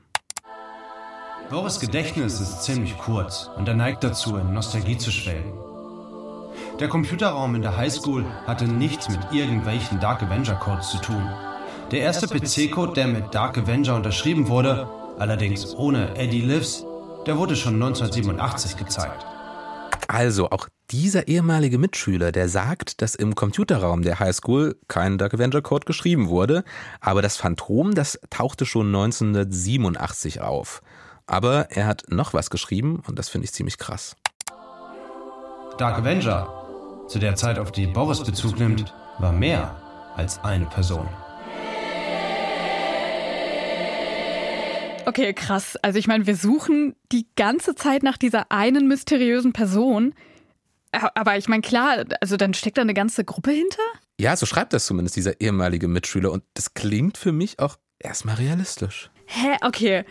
Boris 1.48 1.78
Gedächtnis 1.78 2.40
ist 2.40 2.64
ziemlich 2.64 2.98
kurz 2.98 3.50
und 3.56 3.68
er 3.68 3.74
neigt 3.74 4.02
dazu, 4.02 4.36
in 4.36 4.52
Nostalgie 4.52 4.98
zu 4.98 5.12
schwelgen. 5.12 5.52
Der 6.80 6.88
Computerraum 6.88 7.54
in 7.54 7.62
der 7.62 7.76
Highschool 7.76 8.24
hatte 8.46 8.66
nichts 8.66 9.08
mit 9.08 9.20
irgendwelchen 9.30 10.00
Dark 10.00 10.24
Avenger 10.24 10.56
Codes 10.56 10.90
zu 10.90 10.98
tun. 10.98 11.30
Der 11.92 12.00
erste 12.00 12.26
PC-Code, 12.26 12.94
der 12.94 13.06
mit 13.06 13.32
Dark 13.32 13.58
Avenger 13.58 13.94
unterschrieben 13.94 14.48
wurde, 14.48 14.88
allerdings 15.18 15.72
ohne 15.76 16.16
Eddie 16.16 16.40
Lives, 16.40 16.84
der 17.26 17.38
wurde 17.38 17.54
schon 17.54 17.74
1987 17.74 18.76
gezeigt. 18.76 19.24
Also 20.08 20.50
auch 20.50 20.68
dieser 20.90 21.28
ehemalige 21.28 21.78
Mitschüler, 21.78 22.32
der 22.32 22.48
sagt, 22.48 23.02
dass 23.02 23.14
im 23.14 23.36
Computerraum 23.36 24.02
der 24.02 24.18
Highschool 24.18 24.76
kein 24.88 25.16
Dark 25.16 25.34
Avenger 25.34 25.62
Code 25.62 25.84
geschrieben 25.84 26.28
wurde, 26.28 26.64
aber 27.00 27.22
das 27.22 27.36
Phantom, 27.36 27.94
das 27.94 28.18
tauchte 28.30 28.66
schon 28.66 28.88
1987 28.88 30.40
auf. 30.40 30.82
Aber 31.26 31.70
er 31.70 31.86
hat 31.86 32.04
noch 32.08 32.34
was 32.34 32.50
geschrieben 32.50 33.02
und 33.06 33.18
das 33.18 33.28
finde 33.28 33.46
ich 33.46 33.52
ziemlich 33.52 33.78
krass. 33.78 34.16
Dark 35.78 35.98
Avenger, 35.98 37.04
zu 37.08 37.18
der 37.18 37.34
Zeit, 37.34 37.58
auf 37.58 37.72
die 37.72 37.86
Boris 37.86 38.22
Bezug 38.22 38.58
nimmt, 38.58 38.94
war 39.18 39.32
mehr 39.32 39.76
als 40.16 40.42
eine 40.42 40.66
Person. 40.66 41.08
Okay, 45.04 45.32
krass. 45.34 45.76
Also 45.82 45.98
ich 45.98 46.08
meine, 46.08 46.26
wir 46.26 46.36
suchen 46.36 46.96
die 47.12 47.28
ganze 47.36 47.74
Zeit 47.74 48.02
nach 48.02 48.16
dieser 48.16 48.50
einen 48.50 48.88
mysteriösen 48.88 49.52
Person. 49.52 50.14
Aber 50.90 51.36
ich 51.36 51.48
meine, 51.48 51.62
klar, 51.62 52.04
also 52.20 52.36
dann 52.36 52.54
steckt 52.54 52.78
da 52.78 52.82
eine 52.82 52.94
ganze 52.94 53.24
Gruppe 53.24 53.50
hinter? 53.50 53.82
Ja, 54.18 54.36
so 54.36 54.46
schreibt 54.46 54.72
das 54.72 54.86
zumindest 54.86 55.16
dieser 55.16 55.40
ehemalige 55.40 55.88
Mitschüler. 55.88 56.32
Und 56.32 56.42
das 56.54 56.74
klingt 56.74 57.18
für 57.18 57.32
mich 57.32 57.58
auch 57.60 57.76
erstmal 57.98 58.36
realistisch. 58.36 59.10
Hä, 59.26 59.56
okay. 59.62 60.04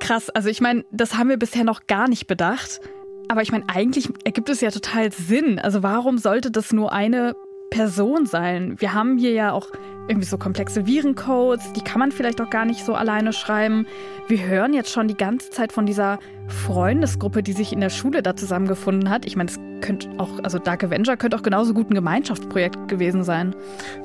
Krass, 0.00 0.30
also 0.30 0.48
ich 0.48 0.60
meine, 0.60 0.84
das 0.90 1.16
haben 1.16 1.28
wir 1.28 1.36
bisher 1.36 1.64
noch 1.64 1.86
gar 1.86 2.08
nicht 2.08 2.26
bedacht. 2.26 2.80
Aber 3.28 3.42
ich 3.42 3.52
meine, 3.52 3.68
eigentlich 3.68 4.08
ergibt 4.24 4.48
es 4.48 4.60
ja 4.60 4.70
total 4.72 5.12
Sinn. 5.12 5.60
Also 5.60 5.84
warum 5.84 6.18
sollte 6.18 6.50
das 6.50 6.72
nur 6.72 6.92
eine 6.92 7.36
Person 7.70 8.26
sein? 8.26 8.80
Wir 8.80 8.92
haben 8.92 9.18
hier 9.18 9.30
ja 9.30 9.52
auch 9.52 9.68
irgendwie 10.10 10.26
so 10.26 10.38
komplexe 10.38 10.86
Virencodes, 10.86 11.72
die 11.72 11.82
kann 11.82 12.00
man 12.00 12.10
vielleicht 12.10 12.40
auch 12.40 12.50
gar 12.50 12.64
nicht 12.64 12.84
so 12.84 12.94
alleine 12.94 13.32
schreiben. 13.32 13.86
Wir 14.26 14.44
hören 14.44 14.74
jetzt 14.74 14.90
schon 14.90 15.06
die 15.06 15.16
ganze 15.16 15.50
Zeit 15.50 15.72
von 15.72 15.86
dieser 15.86 16.18
Freundesgruppe, 16.48 17.44
die 17.44 17.52
sich 17.52 17.72
in 17.72 17.80
der 17.80 17.90
Schule 17.90 18.22
da 18.22 18.34
zusammengefunden 18.34 19.08
hat. 19.08 19.24
Ich 19.24 19.36
meine, 19.36 19.50
es 19.50 19.58
könnte 19.80 20.08
auch, 20.18 20.42
also 20.42 20.58
Dark 20.58 20.82
Avenger 20.82 21.16
könnte 21.16 21.36
auch 21.36 21.42
genauso 21.42 21.72
gut 21.74 21.90
ein 21.90 21.94
Gemeinschaftsprojekt 21.94 22.88
gewesen 22.88 23.22
sein. 23.22 23.54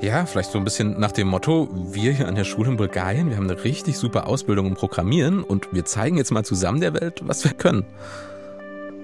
Ja, 0.00 0.24
vielleicht 0.26 0.52
so 0.52 0.58
ein 0.58 0.64
bisschen 0.64 0.98
nach 1.00 1.12
dem 1.12 1.26
Motto, 1.26 1.68
wir 1.92 2.12
hier 2.12 2.28
an 2.28 2.36
der 2.36 2.44
Schule 2.44 2.70
in 2.70 2.76
Bulgarien, 2.76 3.28
wir 3.28 3.36
haben 3.36 3.50
eine 3.50 3.64
richtig 3.64 3.98
super 3.98 4.28
Ausbildung 4.28 4.66
im 4.66 4.74
Programmieren 4.74 5.42
und 5.42 5.74
wir 5.74 5.84
zeigen 5.84 6.16
jetzt 6.16 6.30
mal 6.30 6.44
zusammen 6.44 6.80
der 6.80 6.94
Welt, 6.94 7.22
was 7.24 7.42
wir 7.42 7.52
können. 7.52 7.84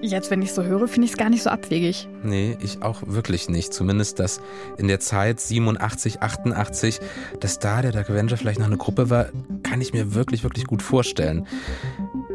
Jetzt, 0.03 0.29
wenn 0.31 0.41
ich 0.41 0.51
so 0.51 0.63
höre, 0.63 0.89
finde 0.89 1.05
ich 1.05 1.11
es 1.13 1.17
gar 1.17 1.29
nicht 1.29 1.43
so 1.43 1.49
abwegig. 1.49 2.09
Nee, 2.23 2.57
ich 2.61 2.81
auch 2.81 3.03
wirklich 3.05 3.47
nicht. 3.47 3.73
Zumindest, 3.73 4.19
dass 4.19 4.41
in 4.77 4.89
der 4.89 4.99
Zeit 4.99 5.39
87, 5.39 6.21
88, 6.21 6.99
dass 7.39 7.59
da 7.59 7.81
der 7.81 7.93
Dark 7.93 8.09
Avenger 8.09 8.35
vielleicht 8.35 8.59
noch 8.59 8.65
eine 8.65 8.75
Gruppe 8.75 9.09
war, 9.09 9.27
kann 9.63 9.79
ich 9.79 9.93
mir 9.93 10.13
wirklich, 10.13 10.43
wirklich 10.43 10.65
gut 10.65 10.81
vorstellen. 10.81 11.47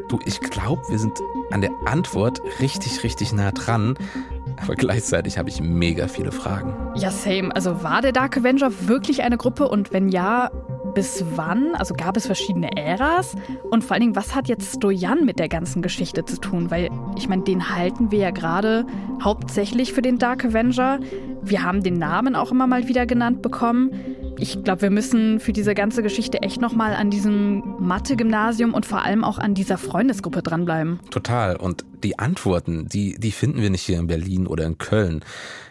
Du, 0.09 0.19
ich 0.25 0.41
glaube, 0.41 0.81
wir 0.89 0.99
sind 0.99 1.13
an 1.51 1.61
der 1.61 1.71
Antwort 1.85 2.41
richtig, 2.59 3.05
richtig 3.05 3.35
nah 3.35 3.53
dran. 3.53 3.99
Aber 4.63 4.75
gleichzeitig 4.75 5.37
habe 5.37 5.51
ich 5.51 5.61
mega 5.61 6.09
viele 6.09 6.33
Fragen. 6.33 6.75
Ja, 6.97 7.11
same. 7.11 7.55
Also 7.55 7.83
war 7.83 8.01
der 8.01 8.13
Dark 8.13 8.39
Avenger 8.39 8.73
wirklich 8.89 9.23
eine 9.23 9.37
Gruppe? 9.37 9.69
Und 9.69 9.93
wenn 9.93 10.09
ja, 10.09 10.51
bis 10.95 11.25
wann? 11.37 11.75
Also 11.75 11.95
gab 11.95 12.17
es 12.17 12.27
verschiedene 12.27 12.77
Äras? 12.77 13.35
Und 13.71 13.85
vor 13.85 13.95
allen 13.95 14.03
Dingen, 14.03 14.17
was 14.17 14.35
hat 14.35 14.49
jetzt 14.49 14.77
Stojan 14.77 15.25
mit 15.25 15.39
der 15.39 15.49
ganzen 15.49 15.83
Geschichte 15.83 16.25
zu 16.25 16.39
tun? 16.41 16.71
Weil 16.71 16.91
ich 17.17 17.29
meine, 17.29 17.43
den 17.43 17.75
halten 17.75 18.11
wir 18.11 18.19
ja 18.19 18.31
gerade 18.31 18.87
hauptsächlich 19.23 19.93
für 19.93 20.03
den 20.03 20.19
Dark 20.19 20.45
Avenger. 20.45 21.01
Wir 21.43 21.63
haben 21.63 21.83
den 21.83 21.95
Namen 21.95 22.37
auch 22.37 22.51
immer 22.51 22.67
mal 22.67 22.89
wieder 22.89 23.07
genannt 23.07 23.43
bekommen. 23.43 23.93
Ich 24.41 24.63
glaube, 24.63 24.83
wir 24.83 24.91
müssen 24.91 25.41
für 25.41 25.53
diese 25.53 25.75
ganze 25.75 26.03
Geschichte 26.03 26.43
echt 26.43 26.61
nochmal 26.61 26.95
an 26.95 27.11
diesem 27.11 27.63
Mathe-Gymnasium 27.81 28.73
und 28.73 28.87
vor 28.87 29.03
allem 29.03 29.25
auch 29.25 29.39
an 29.39 29.55
dieser 29.55 29.79
Freundesgruppe 29.79 30.43
dranbleiben. 30.43 31.01
Total. 31.11 31.57
Und 31.57 31.85
die 32.05 32.21
Antworten, 32.21 32.89
die, 32.89 33.17
die 33.19 33.33
finden 33.33 33.61
wir 33.61 33.71
nicht 33.71 33.83
hier 33.83 33.99
in 33.99 34.07
Berlin 34.07 34.47
oder 34.47 34.65
in 34.65 34.79
Köln. 34.79 35.25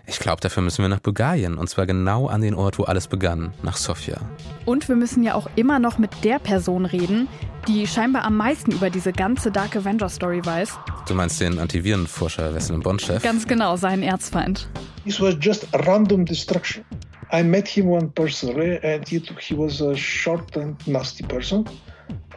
Ich 0.05 0.19
glaube, 0.19 0.41
dafür 0.41 0.63
müssen 0.63 0.81
wir 0.81 0.89
nach 0.89 0.99
Bulgarien. 0.99 1.57
Und 1.57 1.69
zwar 1.69 1.85
genau 1.85 2.27
an 2.27 2.41
den 2.41 2.55
Ort, 2.55 2.77
wo 2.77 2.83
alles 2.83 3.07
begann, 3.07 3.53
nach 3.63 3.77
Sofia. 3.77 4.19
Und 4.65 4.89
wir 4.89 4.95
müssen 4.95 5.23
ja 5.23 5.35
auch 5.35 5.49
immer 5.55 5.79
noch 5.79 5.97
mit 5.97 6.25
der 6.25 6.39
Person 6.39 6.85
reden, 6.85 7.29
die 7.69 7.87
scheinbar 7.87 8.25
am 8.25 8.35
meisten 8.35 8.71
über 8.71 8.89
diese 8.89 9.13
ganze 9.13 9.49
Dark 9.49 9.77
Avenger 9.77 10.09
Story 10.09 10.45
weiß. 10.45 10.77
Du 11.07 11.13
meinst 11.13 11.39
den 11.39 11.57
Antivirenforscher 11.59 12.53
Wessel 12.53 12.79
Bond-Chef? 12.79 13.23
Ganz 13.23 13.47
genau, 13.47 13.77
seinen 13.77 14.03
Erzfeind. 14.03 14.67
This 15.05 15.21
was 15.21 15.35
just 15.39 15.67
random 15.73 16.25
destruction. 16.25 16.83
I 17.31 17.43
met 17.43 17.67
him 17.67 17.87
one 17.87 18.09
personally 18.11 18.79
and 18.83 19.07
he, 19.07 19.19
he 19.41 19.53
was 19.53 19.81
a 19.81 19.95
short 19.95 20.55
and 20.55 20.75
nasty 20.87 21.23
person. 21.23 21.67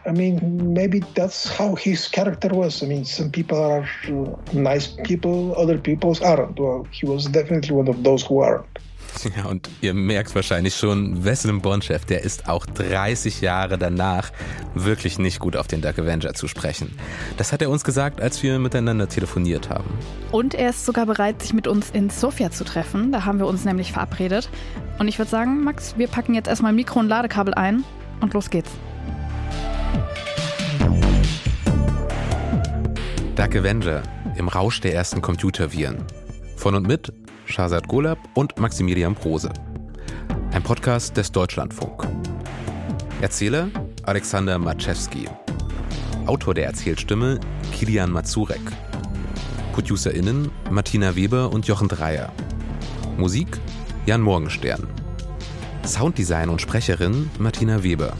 I 0.06 0.12
mean, 0.12 0.72
maybe 0.72 1.00
that's 1.14 1.48
how 1.48 1.74
his 1.74 2.08
character 2.08 2.48
was. 2.48 2.82
I 2.82 2.86
mean, 2.86 3.04
some 3.04 3.30
people 3.30 3.62
are 3.62 3.88
uh, 4.08 4.36
nice 4.52 4.88
people, 5.04 5.54
other 5.56 5.78
people 5.78 6.16
aren't. 6.24 6.58
Well, 6.58 6.88
he 6.90 7.06
was 7.06 7.26
definitely 7.26 7.76
one 7.76 7.88
of 7.88 8.02
those 8.02 8.24
who 8.24 8.40
aren't. 8.40 8.66
Ja, 9.36 9.46
und 9.46 9.68
ihr 9.80 9.94
merkt 9.94 10.34
wahrscheinlich 10.34 10.74
schon, 10.74 11.24
Veselin 11.24 11.60
Bonchev, 11.60 12.04
der 12.04 12.24
ist 12.24 12.48
auch 12.48 12.66
30 12.66 13.40
Jahre 13.40 13.78
danach 13.78 14.32
wirklich 14.74 15.18
nicht 15.18 15.38
gut 15.38 15.56
auf 15.56 15.66
den 15.66 15.80
Dark 15.80 15.98
Avenger 15.98 16.34
zu 16.34 16.48
sprechen. 16.48 16.92
Das 17.36 17.52
hat 17.52 17.62
er 17.62 17.70
uns 17.70 17.84
gesagt, 17.84 18.20
als 18.20 18.42
wir 18.42 18.58
miteinander 18.58 19.08
telefoniert 19.08 19.68
haben. 19.68 19.90
Und 20.32 20.54
er 20.54 20.70
ist 20.70 20.84
sogar 20.84 21.06
bereit, 21.06 21.42
sich 21.42 21.52
mit 21.52 21.66
uns 21.66 21.90
in 21.90 22.10
Sofia 22.10 22.50
zu 22.50 22.64
treffen. 22.64 23.12
Da 23.12 23.24
haben 23.24 23.38
wir 23.38 23.46
uns 23.46 23.64
nämlich 23.64 23.92
verabredet. 23.92 24.48
Und 24.98 25.08
ich 25.08 25.18
würde 25.18 25.30
sagen, 25.30 25.62
Max, 25.64 25.94
wir 25.96 26.08
packen 26.08 26.34
jetzt 26.34 26.48
erstmal 26.48 26.72
Mikro 26.72 27.00
und 27.00 27.08
Ladekabel 27.08 27.54
ein 27.54 27.84
und 28.20 28.34
los 28.34 28.50
geht's. 28.50 28.70
Dark 33.36 33.56
Avenger 33.56 34.02
im 34.36 34.48
Rausch 34.48 34.80
der 34.80 34.94
ersten 34.94 35.22
Computerviren. 35.22 36.04
Von 36.56 36.74
und 36.74 36.86
mit 36.86 37.12
Shazad 37.50 37.88
Golab 37.88 38.18
und 38.34 38.58
Maximilian 38.58 39.14
Prose. 39.14 39.50
Ein 40.52 40.62
Podcast 40.62 41.16
des 41.16 41.32
Deutschlandfunk. 41.32 42.06
Erzähler 43.20 43.68
Alexander 44.04 44.58
Maczewski. 44.58 45.28
Autor 46.26 46.54
der 46.54 46.66
Erzählstimme 46.66 47.40
Kilian 47.72 48.12
Mazurek. 48.12 48.60
ProducerInnen 49.72 50.50
Martina 50.70 51.16
Weber 51.16 51.52
und 51.52 51.66
Jochen 51.66 51.88
Dreier. 51.88 52.32
Musik 53.18 53.58
Jan 54.06 54.20
Morgenstern. 54.20 54.86
Sounddesign 55.84 56.48
und 56.48 56.60
Sprecherin 56.60 57.30
Martina 57.38 57.82
Weber. 57.82 58.12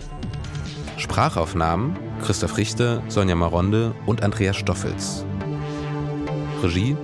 Sprachaufnahmen 0.97 1.97
Christoph 2.23 2.57
Richter, 2.57 3.03
Sonja 3.09 3.37
Maronde 3.37 3.95
und 4.07 4.23
Andreas 4.23 4.57
Stoffels. 4.57 5.25
Regie 6.63 6.97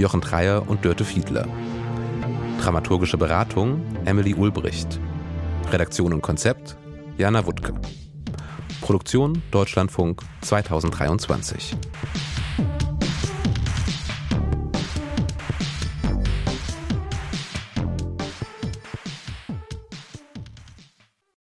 Jochen 0.00 0.20
Dreier 0.20 0.68
und 0.68 0.84
Dörte 0.84 1.04
Fiedler. 1.04 1.46
Dramaturgische 2.60 3.16
Beratung 3.16 3.80
Emily 4.04 4.34
Ulbricht. 4.34 5.00
Redaktion 5.72 6.12
und 6.12 6.20
Konzept 6.20 6.76
Jana 7.16 7.46
Wuttke. 7.46 7.72
Produktion 8.82 9.42
Deutschlandfunk 9.50 10.20
2023. 10.42 11.74